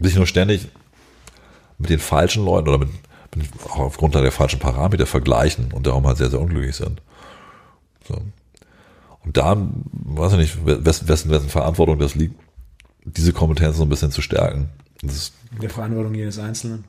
[0.00, 0.68] Sich nur ständig
[1.78, 2.88] mit den falschen Leuten oder mit
[3.64, 7.00] auch aufgrund der falschen Parameter vergleichen und darum halt sehr, sehr unglücklich sind.
[8.06, 8.20] So.
[9.24, 9.56] Und da,
[9.92, 12.34] weiß ich nicht, wessen, wessen, wessen Verantwortung das liegt,
[13.04, 14.68] diese Kompetenz so ein bisschen zu stärken.
[15.00, 16.84] Das ist der Verantwortung jedes Einzelnen.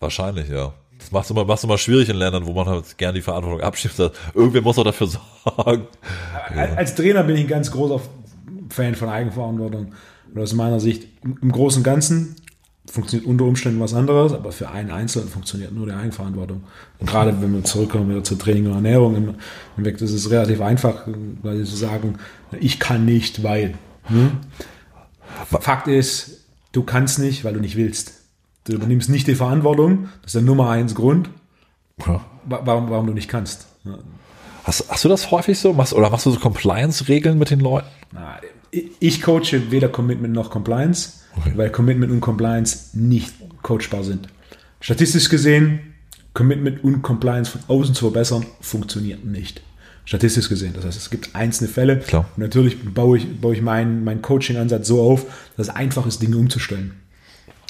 [0.00, 0.72] Wahrscheinlich, ja.
[0.98, 3.60] Das macht es immer, macht's immer schwierig in Ländern, wo man halt gerne die Verantwortung
[3.60, 3.98] abschiebt.
[4.34, 5.06] Irgendwer muss auch dafür
[5.44, 5.86] sorgen.
[6.54, 6.62] Ja.
[6.74, 8.00] Als Trainer bin ich ein ganz großer
[8.70, 9.92] Fan von Eigenverantwortung.
[10.34, 12.36] Und aus meiner Sicht, im Großen und Ganzen
[12.86, 16.64] funktioniert unter Umständen was anderes, aber für einen Einzelnen funktioniert nur die Eigenverantwortung.
[16.98, 19.34] Und gerade wenn wir zurückkommen wieder zu Training und Ernährung, im,
[19.76, 21.06] im Weg, das ist relativ einfach,
[21.42, 22.18] weil sie sagen,
[22.60, 23.74] ich kann nicht, weil.
[24.04, 24.32] Hm?
[25.60, 28.23] Fakt ist, du kannst nicht, weil du nicht willst.
[28.64, 31.28] Du übernimmst nicht die Verantwortung, das ist der Nummer eins Grund,
[32.06, 32.24] Ja.
[32.46, 33.66] warum, warum du nicht kannst.
[33.84, 33.98] Ja.
[34.64, 35.72] Hast, hast du das häufig so?
[35.74, 37.86] Machst, oder machst du so Compliance-Regeln mit den Leuten?
[38.12, 38.38] Na,
[38.98, 41.52] Ich coache weder Commitment noch Compliance, Okay.
[41.56, 44.28] weil Commitment und Compliance nicht coachbar sind.
[44.80, 45.94] Statistisch gesehen,
[46.32, 49.62] Commitment und Compliance von außen zu verbessern, funktioniert nicht.
[50.06, 50.72] Statistisch gesehen.
[50.74, 51.98] Das heißt, es gibt einzelne Fälle.
[52.00, 52.26] Klar.
[52.36, 55.24] Und natürlich baue ich, baue ich meinen, meinen Coaching-Ansatz so auf,
[55.56, 56.94] dass es einfach ist, Dinge umzustellen.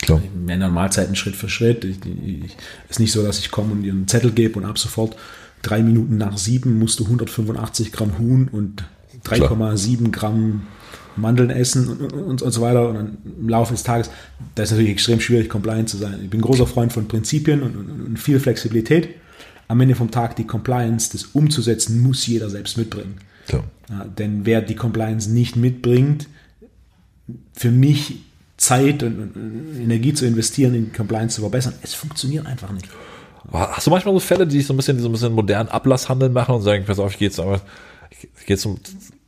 [0.02, 0.20] Klar.
[0.46, 1.84] In Normalzeiten Schritt für Schritt.
[1.84, 2.56] Ich, ich,
[2.88, 5.16] ist nicht so, dass ich komme und dir einen Zettel gebe und ab sofort
[5.62, 8.84] drei Minuten nach sieben musst du 185 Gramm Huhn und
[9.24, 10.66] 3,7 Gramm
[11.16, 12.88] Mandeln essen und, und, und so weiter.
[12.88, 14.10] Und dann im Laufe des Tages,
[14.54, 16.20] da ist natürlich extrem schwierig, compliant zu sein.
[16.22, 19.10] Ich bin großer Freund von Prinzipien und, und, viel Flexibilität.
[19.68, 23.16] Am Ende vom Tag die Compliance, das umzusetzen, muss jeder selbst mitbringen.
[23.88, 26.28] Ja, denn wer die Compliance nicht mitbringt,
[27.54, 28.22] für mich
[28.64, 29.32] Zeit und,
[29.80, 32.88] Energie zu investieren, in Compliance zu verbessern, es funktioniert einfach nicht.
[33.52, 36.54] Hast du manchmal so Fälle, die so ein bisschen, so ein bisschen modernen Ablasshandel machen
[36.54, 37.60] und sagen, pass auf, ich gehe jetzt aber,
[38.10, 38.78] ich gehe zum,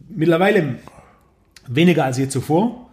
[0.08, 0.76] Mittlerweile
[1.66, 2.88] weniger als je zuvor.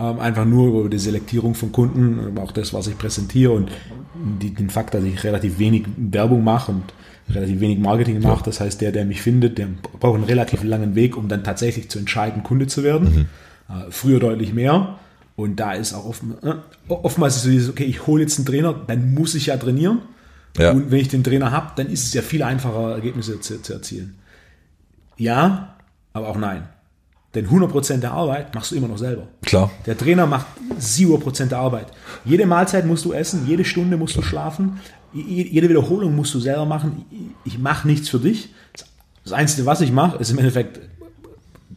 [0.00, 3.70] Ähm, einfach nur über die Selektierung von Kunden, aber auch das, was ich präsentiere und
[4.40, 6.84] die, den Fakt, dass ich relativ wenig Werbung mache und
[7.30, 8.44] relativ wenig Marketing mache.
[8.44, 9.68] Das heißt, der, der mich findet, der
[9.98, 13.28] braucht einen relativ langen Weg, um dann tatsächlich zu entscheiden, Kunde zu werden.
[13.68, 14.98] Äh, früher deutlich mehr.
[15.38, 16.54] Und da ist auch oft, äh,
[16.88, 20.00] oftmals ist so dieses, okay, ich hole jetzt einen Trainer, dann muss ich ja trainieren.
[20.58, 20.72] Ja.
[20.72, 23.72] Und wenn ich den Trainer habe, dann ist es ja viel einfacher, Ergebnisse zu, zu
[23.74, 24.16] erzielen.
[25.16, 25.76] Ja,
[26.12, 26.68] aber auch nein.
[27.34, 29.28] Denn 100% der Arbeit machst du immer noch selber.
[29.44, 30.46] klar, Der Trainer macht
[30.80, 31.86] 7% der Arbeit.
[32.24, 34.80] Jede Mahlzeit musst du essen, jede Stunde musst du schlafen,
[35.12, 37.04] je- jede Wiederholung musst du selber machen.
[37.44, 38.48] Ich mache nichts für dich.
[39.22, 40.80] Das Einzige, was ich mache, ist im Endeffekt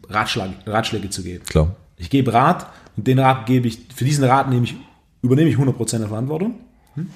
[0.08, 1.44] Ratschlag, Ratschläge zu geben.
[1.44, 1.76] klar.
[1.98, 2.66] Ich gebe Rat
[2.96, 4.76] und den Rat gebe ich, für diesen Rat nehme ich,
[5.22, 6.54] übernehme ich 100% der Verantwortung.
[6.94, 7.08] Hm?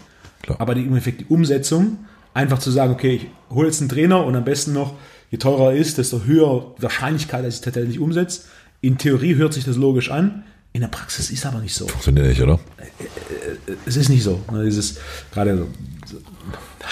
[0.58, 1.98] Aber die, im Endeffekt die Umsetzung,
[2.34, 4.94] einfach zu sagen, okay, ich hole jetzt einen Trainer und am besten noch,
[5.30, 8.42] je teurer er ist, desto höher die Wahrscheinlichkeit, dass ich es tatsächlich umsetze.
[8.80, 10.44] In Theorie hört sich das logisch an,
[10.76, 11.88] in der Praxis ist aber nicht so.
[11.88, 12.60] Funktioniert nicht, oder?
[13.86, 14.42] Es ist nicht so.
[14.52, 14.62] Ne?
[14.66, 14.98] Dieses
[15.32, 15.68] gerade so
[16.04, 16.18] so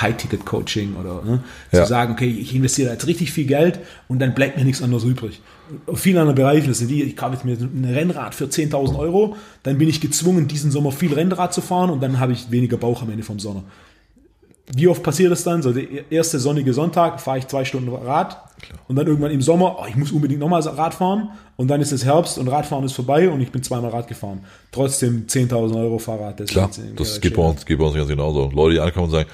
[0.00, 1.44] High-Ticket-Coaching oder ne?
[1.70, 1.82] Ja.
[1.82, 5.04] zu sagen, okay, ich investiere jetzt richtig viel Geld und dann bleibt mir nichts anderes
[5.04, 5.42] übrig.
[5.86, 8.98] Auf vielen anderen Bereichen, das sind wie, ich kaufe jetzt mir ein Rennrad für 10.000
[8.98, 12.50] Euro, dann bin ich gezwungen, diesen Sommer viel Rennrad zu fahren und dann habe ich
[12.50, 13.64] weniger Bauch am Ende vom Sommer.
[14.74, 15.62] Wie oft passiert es dann?
[15.62, 18.38] So der erste sonnige Sonntag fahre ich zwei Stunden Rad
[18.88, 21.92] und dann irgendwann im Sommer, oh, ich muss unbedingt nochmal Rad fahren und dann ist
[21.92, 24.44] es Herbst und Radfahren ist vorbei und ich bin zweimal Rad gefahren.
[24.72, 26.40] Trotzdem 10.000 Euro Fahrrad.
[26.40, 28.50] Das Klar, das geht bei uns, geht bei uns ganz genauso.
[28.54, 29.28] Leute, die ankommen und sagen,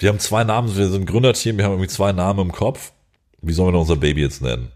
[0.00, 2.92] wir haben zwei Namen, wir sind ein Gründerteam, wir haben irgendwie zwei Namen im Kopf.
[3.42, 4.68] Wie sollen wir denn unser Baby jetzt nennen?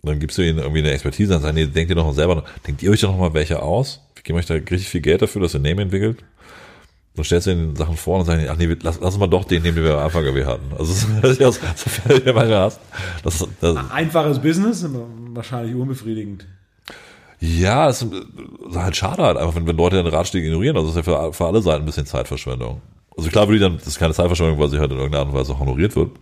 [0.00, 2.14] Und dann gibst du ihnen irgendwie eine Expertise und sagst, nee, denkt ihr doch mal
[2.14, 4.00] selber, denkt ihr euch doch noch mal welche aus?
[4.14, 6.18] Wir geben euch da richtig viel Geld dafür, dass ihr Name entwickelt.
[7.16, 9.44] Dann stellst du ihnen Sachen vor und sagen, ach nee, lass, lass uns mal doch
[9.44, 10.70] den nehmen, den wir am Anfang gewählt hatten.
[10.78, 12.80] Also das ist ja so, so manchmal hast.
[13.24, 14.86] Das, das, Einfaches Business,
[15.32, 16.46] wahrscheinlich unbefriedigend.
[17.40, 18.12] Ja, das ist
[18.76, 20.76] halt schade halt einfach, wenn, wenn Leute den Ratschläge ignorieren.
[20.76, 22.80] Also das ist ja für, für alle Seiten ein bisschen Zeitverschwendung.
[23.16, 25.34] Also klar würde ich dann, das ist keine Zeitverschwendung, weil sie halt in irgendeiner Art
[25.34, 26.12] und Weise honoriert wird.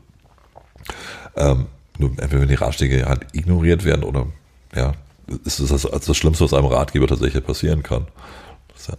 [1.37, 1.67] Ähm,
[1.99, 4.27] nur entweder wenn die Ratschläge halt ignoriert werden oder
[4.75, 4.93] ja,
[5.45, 8.07] ist das das, das Schlimmste, was einem Ratgeber tatsächlich passieren kann.
[8.89, 8.95] Ja,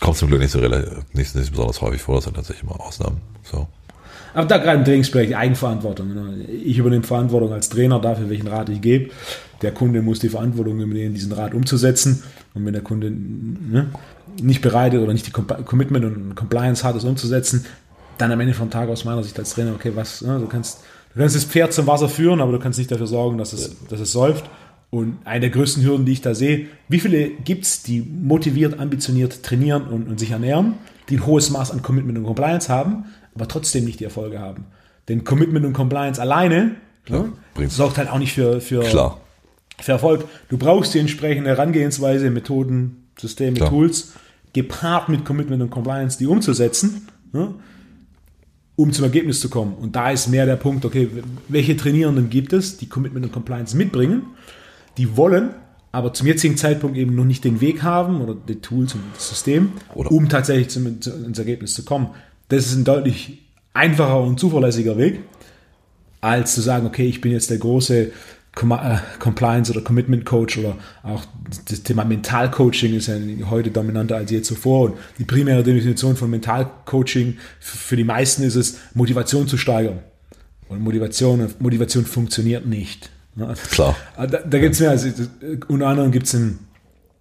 [0.00, 3.20] kommt zum Glück nicht so nicht, nicht besonders häufig vor, das sind tatsächlich immer Ausnahmen.
[3.42, 3.66] So.
[4.34, 6.12] Aber da gerade im Trainingsbereich die Eigenverantwortung.
[6.14, 6.44] ne?
[6.44, 9.10] Ich übernehme Verantwortung als Trainer dafür, welchen Rat ich gebe.
[9.62, 12.22] Der Kunde muss die Verantwortung übernehmen, diesen Rat umzusetzen.
[12.52, 13.90] Und wenn der Kunde ne,
[14.42, 17.64] nicht bereit ist oder nicht die Com- Commitment und Compliance hat, es umzusetzen,
[18.18, 20.80] dann am Ende vom Tag aus meiner Sicht als Trainer, okay, was, ne, du kannst,
[21.16, 23.76] du kannst das Pferd zum Wasser führen, aber du kannst nicht dafür sorgen, dass es,
[23.88, 24.44] dass es säuft.
[24.90, 28.78] Und eine der größten Hürden, die ich da sehe, wie viele gibt es, die motiviert,
[28.78, 30.74] ambitioniert trainieren und, und sich ernähren,
[31.08, 34.66] die ein hohes Maß an Commitment und Compliance haben, aber trotzdem nicht die Erfolge haben.
[35.08, 36.76] Denn Commitment und Compliance alleine
[37.08, 37.76] ne, bringt's.
[37.76, 39.20] sorgt halt auch nicht für, für, Klar.
[39.80, 40.24] für Erfolg.
[40.50, 43.70] Du brauchst die entsprechende Herangehensweise, Methoden, Systeme, Klar.
[43.70, 44.12] Tools,
[44.52, 47.54] gepaart mit Commitment und Compliance, die umzusetzen, ne,
[48.76, 49.74] um zum Ergebnis zu kommen.
[49.74, 51.08] Und da ist mehr der Punkt, okay,
[51.48, 54.22] welche Trainierenden gibt es, die Commitment und Compliance mitbringen,
[54.98, 55.50] die wollen,
[55.92, 59.30] aber zum jetzigen Zeitpunkt eben noch nicht den Weg haben oder die Tools und das
[59.30, 62.10] System, Oder- um tatsächlich zum, zu, ins Ergebnis zu kommen.
[62.48, 65.20] Das ist ein deutlich einfacher und zuverlässiger Weg,
[66.20, 68.10] als zu sagen, okay, ich bin jetzt der große
[68.62, 71.24] äh, Compliance oder Commitment Coach oder auch
[71.68, 73.14] das Thema Mentalcoaching ist ja
[73.50, 74.90] heute dominanter als je zuvor.
[74.90, 80.00] Und die primäre Definition von Mentalcoaching für die meisten ist es, Motivation zu steigern.
[80.68, 83.10] Und Motivation, Motivation funktioniert nicht.
[83.70, 83.94] Klar.
[84.16, 85.08] Da, da gibt es mehr, also,
[85.68, 86.58] unter anderem gibt es in,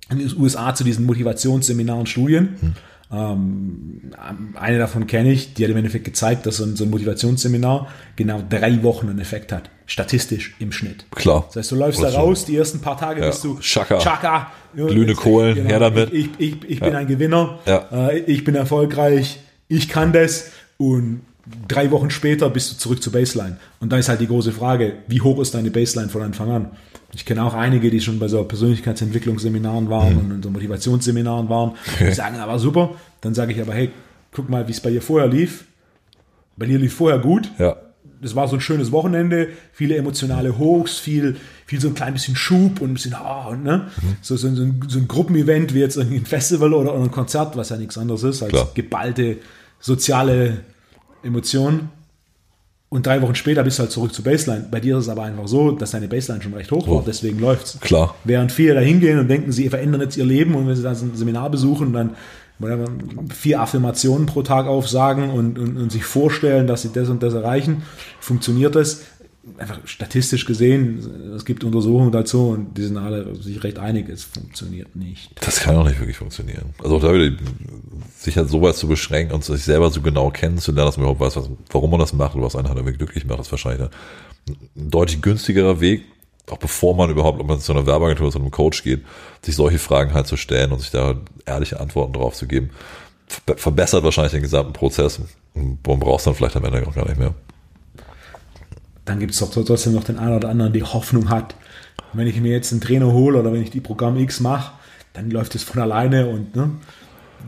[0.09, 2.55] in den USA zu diesen Motivationsseminaren Studien.
[2.61, 2.73] Hm
[3.11, 4.11] ähm,
[4.55, 7.87] eine davon kenne ich, die hat im Endeffekt gezeigt, dass so ein, so ein, Motivationsseminar
[8.15, 9.69] genau drei Wochen einen Effekt hat.
[9.87, 11.05] Statistisch im Schnitt.
[11.11, 11.45] Klar.
[11.47, 13.27] Das heißt, du läufst da raus, die ersten paar Tage ja.
[13.27, 13.99] bist du Chaka.
[13.99, 14.51] Chaka.
[14.73, 15.69] Glühende Kohlen, genau.
[15.69, 16.11] her damit.
[16.11, 16.99] Ich, ich, ich bin ja.
[16.99, 17.59] ein Gewinner.
[17.65, 18.09] Ja.
[18.09, 19.39] Äh, ich bin erfolgreich.
[19.67, 20.51] Ich kann das.
[20.77, 21.21] Und
[21.67, 23.57] drei Wochen später bist du zurück zur Baseline.
[23.79, 26.71] Und da ist halt die große Frage, wie hoch ist deine Baseline von Anfang an?
[27.13, 30.31] Ich kenne auch einige, die schon bei so Persönlichkeitsentwicklungsseminaren waren mhm.
[30.35, 31.73] und so Motivationsseminaren waren.
[31.99, 32.95] Die sagen, aber super.
[33.21, 33.91] Dann sage ich aber, hey,
[34.33, 35.65] guck mal, wie es bei dir vorher lief.
[36.57, 37.51] Bei dir lief vorher gut.
[37.57, 37.77] Ja.
[38.21, 42.35] Das war so ein schönes Wochenende, viele emotionale Hochs, viel, viel so ein klein bisschen
[42.35, 43.87] Schub und ein bisschen, oh, ne?
[44.01, 44.15] Mhm.
[44.21, 47.55] So, so, so, ein, so ein Gruppenevent wie jetzt ein Festival oder, oder ein Konzert,
[47.55, 48.71] was ja nichts anderes ist als Klar.
[48.73, 49.37] geballte
[49.79, 50.59] soziale
[51.23, 51.89] Emotionen.
[52.89, 54.67] Und drei Wochen später bist du halt zurück zur Baseline.
[54.71, 57.03] Bei dir ist es aber einfach so, dass deine Baseline schon recht hoch war, oh.
[57.05, 57.79] deswegen läuft's.
[57.81, 58.15] Klar.
[58.23, 60.95] Während viele da hingehen und denken, sie verändern jetzt ihr Leben und wenn sie dann
[60.95, 62.11] ein Seminar besuchen, dann
[63.33, 67.33] vier Affirmationen pro Tag aufsagen und, und, und, sich vorstellen, dass sie das und das
[67.33, 67.83] erreichen,
[68.19, 69.03] funktioniert das.
[69.59, 74.23] Einfach statistisch gesehen, es gibt Untersuchungen dazu und die sind alle sich recht einig, es
[74.23, 75.31] funktioniert nicht.
[75.45, 76.73] Das kann auch nicht wirklich funktionieren.
[76.83, 77.37] Also da wieder
[78.17, 81.21] sich halt so weit zu beschränken und sich selber so genau kennenzulernen, dass man überhaupt
[81.21, 83.87] weiß, was, warum man das macht und was einen halt irgendwie glücklich macht, ist wahrscheinlich
[84.75, 86.05] ein deutlich günstigerer Weg,
[86.49, 89.03] auch bevor man überhaupt, ob man zu einer Werbeagentur oder zu einem Coach geht,
[89.41, 91.15] sich solche Fragen halt zu stellen und sich da
[91.45, 92.69] ehrliche Antworten drauf zu geben,
[93.57, 95.19] verbessert wahrscheinlich den gesamten Prozess
[95.53, 97.33] und man braucht es dann vielleicht am Ende auch gar nicht mehr.
[99.05, 101.55] Dann gibt es doch trotzdem noch den einen oder anderen, die Hoffnung hat,
[102.13, 104.73] wenn ich mir jetzt einen Trainer hole oder wenn ich die Programm X mache,
[105.13, 106.71] dann läuft es von alleine und ne,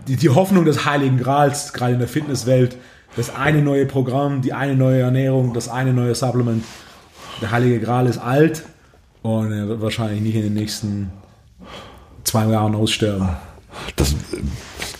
[0.07, 2.77] die, die Hoffnung des Heiligen Grals, gerade in der Fitnesswelt,
[3.15, 6.63] das eine neue Programm, die eine neue Ernährung, das eine neue Supplement.
[7.41, 8.63] Der Heilige Gral ist alt,
[9.21, 11.11] und er wird wahrscheinlich nicht in den nächsten
[12.23, 13.29] zwei Jahren aussterben.
[13.95, 14.15] Das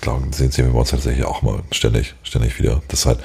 [0.01, 2.81] glauben, sehen wir uns tatsächlich auch mal ständig, ständig wieder.
[2.87, 3.19] Das halt,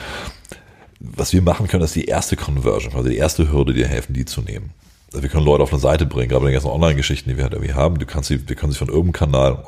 [1.00, 4.24] was wir machen können, ist die erste Conversion, also die erste Hürde, dir helfen, die
[4.24, 4.70] zu nehmen.
[5.12, 7.44] Also wir können Leute auf eine Seite bringen, gerade bei den ganzen Online-Geschichten, die wir
[7.44, 7.98] halt irgendwie haben.
[7.98, 9.64] Du kannst sie, wir können sie von irgendeinem Kanal,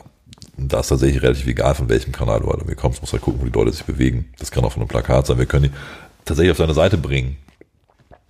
[0.56, 3.40] da ist tatsächlich relativ egal, von welchem Kanal du halt irgendwie kommst, musst halt gucken,
[3.40, 4.30] wo die Leute sich bewegen.
[4.38, 5.38] Das kann auch von einem Plakat sein.
[5.38, 5.70] Wir können die
[6.24, 7.36] tatsächlich auf deine Seite bringen,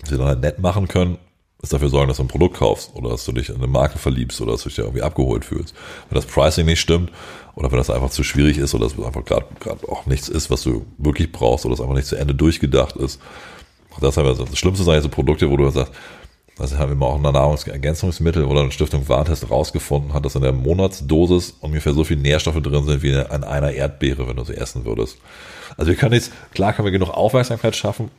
[0.03, 1.19] sie dann halt nett machen können
[1.65, 3.99] ist dafür sorgen, dass du ein Produkt kaufst oder dass du dich in eine Marke
[3.99, 5.75] verliebst oder dass du dich irgendwie abgeholt fühlst.
[6.09, 7.11] Wenn das Pricing nicht stimmt
[7.55, 9.47] oder wenn das einfach zu schwierig ist oder dass es einfach gerade
[9.89, 13.21] auch nichts ist, was du wirklich brauchst oder es einfach nicht zu Ende durchgedacht ist.
[14.01, 15.93] Das, das Schlimmste sind eigentlich so Produkte, wo du sagst,
[16.57, 20.43] das haben wir mal auch in Nahrungsergänzungsmittel oder eine Stiftung Warntest rausgefunden hat, dass in
[20.43, 24.57] der Monatsdosis ungefähr so viele Nährstoffe drin sind wie an einer Erdbeere, wenn du sie
[24.57, 25.19] essen würdest.
[25.77, 28.11] Also wir können jetzt, klar können wir genug Aufmerksamkeit schaffen,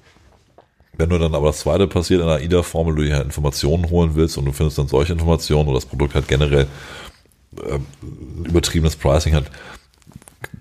[0.98, 4.16] wenn du dann aber das zweite passiert in der AIDA-Formel, du dir halt Informationen holen
[4.16, 6.68] willst und du findest dann solche Informationen oder das Produkt halt generell
[7.58, 7.80] äh,
[8.46, 9.52] übertriebenes Pricing hat,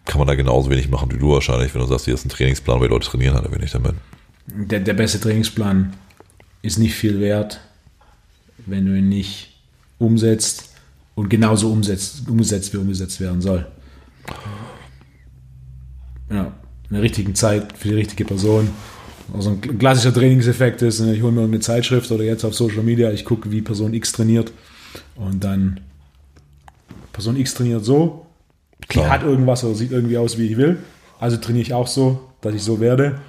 [0.04, 2.30] kann man da genauso wenig machen wie du wahrscheinlich, wenn du sagst, hier ist ein
[2.30, 3.94] Trainingsplan, wo die Leute trainieren halt wenig damit.
[4.46, 5.94] Der, der beste Trainingsplan
[6.62, 7.60] ist nicht viel wert,
[8.66, 9.54] wenn du ihn nicht
[9.98, 10.74] umsetzt
[11.14, 13.66] und genauso umsetzt, umgesetzt, wie umgesetzt werden soll.
[16.30, 16.52] Ja,
[16.88, 18.70] in der richtigen Zeit für die richtige Person
[19.32, 23.10] also ein klassischer Trainingseffekt ist, ich hole mir eine Zeitschrift oder jetzt auf Social Media,
[23.10, 24.52] ich gucke, wie Person X trainiert
[25.16, 25.80] und dann
[27.12, 28.26] Person X trainiert so,
[28.88, 29.06] Klar.
[29.06, 30.78] die hat irgendwas oder sieht irgendwie aus, wie ich will,
[31.18, 33.20] also trainiere ich auch so, dass ich so werde.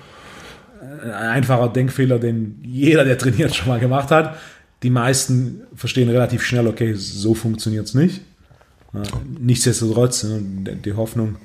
[1.01, 4.37] Ein einfacher Denkfehler, den jeder, der trainiert, schon mal gemacht hat.
[4.83, 8.21] Die meisten verstehen relativ schnell, okay, so funktioniert es nicht.
[9.39, 10.41] Nichtsdestotrotz, ne,
[10.83, 11.35] die Hoffnung.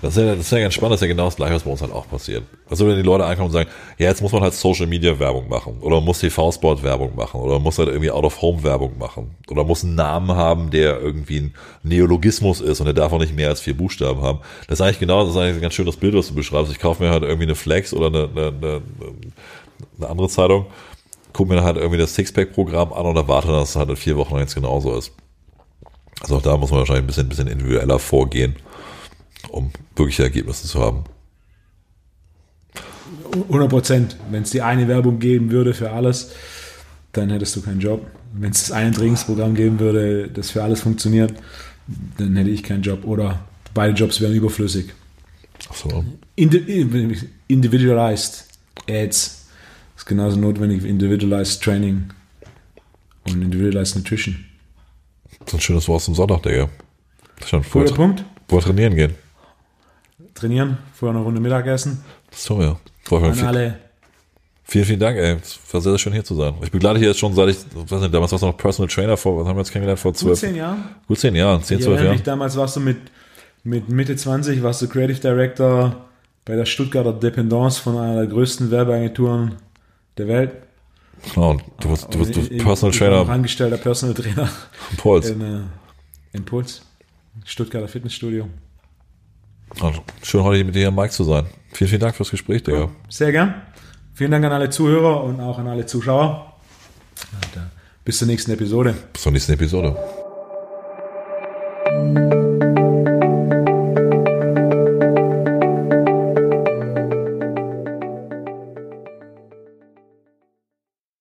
[0.00, 1.62] Das ist, ja, das ist ja ganz spannend, das ist ja genau das Gleiche, was
[1.62, 2.42] bei uns halt auch passiert.
[2.68, 5.48] Also wenn die Leute ankommen und sagen, ja, jetzt muss man halt Social Media Werbung
[5.48, 9.84] machen oder muss TV-Sport Werbung machen oder muss halt irgendwie Out-of-Home Werbung machen oder muss
[9.84, 13.60] einen Namen haben, der irgendwie ein Neologismus ist und der darf auch nicht mehr als
[13.60, 14.40] vier Buchstaben haben.
[14.68, 16.72] Das ist eigentlich genau, das ist eigentlich ein ganz schönes Bild, was du beschreibst.
[16.72, 18.82] Ich kaufe mir halt irgendwie eine Flex oder eine, eine, eine,
[19.98, 20.66] eine andere Zeitung,
[21.32, 24.36] gucke mir halt irgendwie das Sixpack-Programm an und erwarte, dass es halt in vier Wochen
[24.38, 25.12] jetzt genauso ist.
[26.22, 28.56] Also auch da muss man wahrscheinlich ein bisschen, ein bisschen individueller vorgehen,
[29.50, 31.04] um wirkliche Ergebnisse zu haben.
[33.32, 34.16] 100 Prozent.
[34.30, 36.30] Wenn es die eine Werbung geben würde für alles,
[37.12, 38.06] dann hättest du keinen Job.
[38.32, 41.34] Wenn es das eine Trainingsprogramm geben würde, das für alles funktioniert,
[42.18, 43.04] dann hätte ich keinen Job.
[43.04, 43.44] Oder
[43.74, 44.92] beide Jobs wären überflüssig.
[45.68, 46.04] Ach so.
[46.36, 48.44] Individualized
[48.88, 49.46] Ads
[49.96, 52.04] ist genauso notwendig wie Individualized Training.
[53.24, 54.44] und Individualized Nutrition.
[55.52, 56.68] Ein schönes Wort zum Sonntag, Digga.
[57.46, 58.24] Schon vorher, Guter Punkt.
[58.48, 59.14] vorher trainieren gehen.
[60.34, 62.02] Trainieren, vorher eine Runde Mittagessen.
[62.30, 62.78] Das tun wir.
[63.10, 63.78] Mich An alle.
[64.64, 65.36] vielen, vielen Dank, ey.
[65.42, 66.54] Es war sehr, sehr schön hier zu sein.
[66.62, 69.16] Ich begleite hier jetzt schon seit ich, weiß nicht, damals warst du noch Personal Trainer
[69.16, 70.00] vor, was haben wir jetzt kennengelernt?
[70.00, 70.84] Vor Gut zwölf, zehn Jahren.
[71.06, 72.12] gut zehn Jahren, zehn, zwölf Jahren.
[72.12, 72.96] mich, damals warst du mit,
[73.64, 76.06] mit Mitte 20, warst du Creative Director
[76.44, 79.56] bei der Stuttgarter Dependance von einer der größten Werbeagenturen
[80.16, 80.52] der Welt.
[81.34, 84.48] Genau, du wirst, du wirst du Ich- ich- Personal ich Trainer angestellter Personal Trainer
[84.96, 85.28] Puls.
[85.30, 85.60] in äh,
[86.36, 86.82] Impuls.
[87.44, 88.48] Stuttgarter Fitnessstudio.
[89.80, 91.46] Und schön heute mit dir hier, Mike, zu sein.
[91.72, 92.90] Vielen, vielen Dank fürs Gespräch, Digga.
[93.08, 93.54] Sehr gern.
[94.14, 96.54] Vielen Dank an alle Zuhörer und auch an alle Zuschauer.
[97.32, 97.64] Und, äh,
[98.04, 98.94] bis zur nächsten Episode.
[99.14, 99.96] Bis zur nächsten Episode.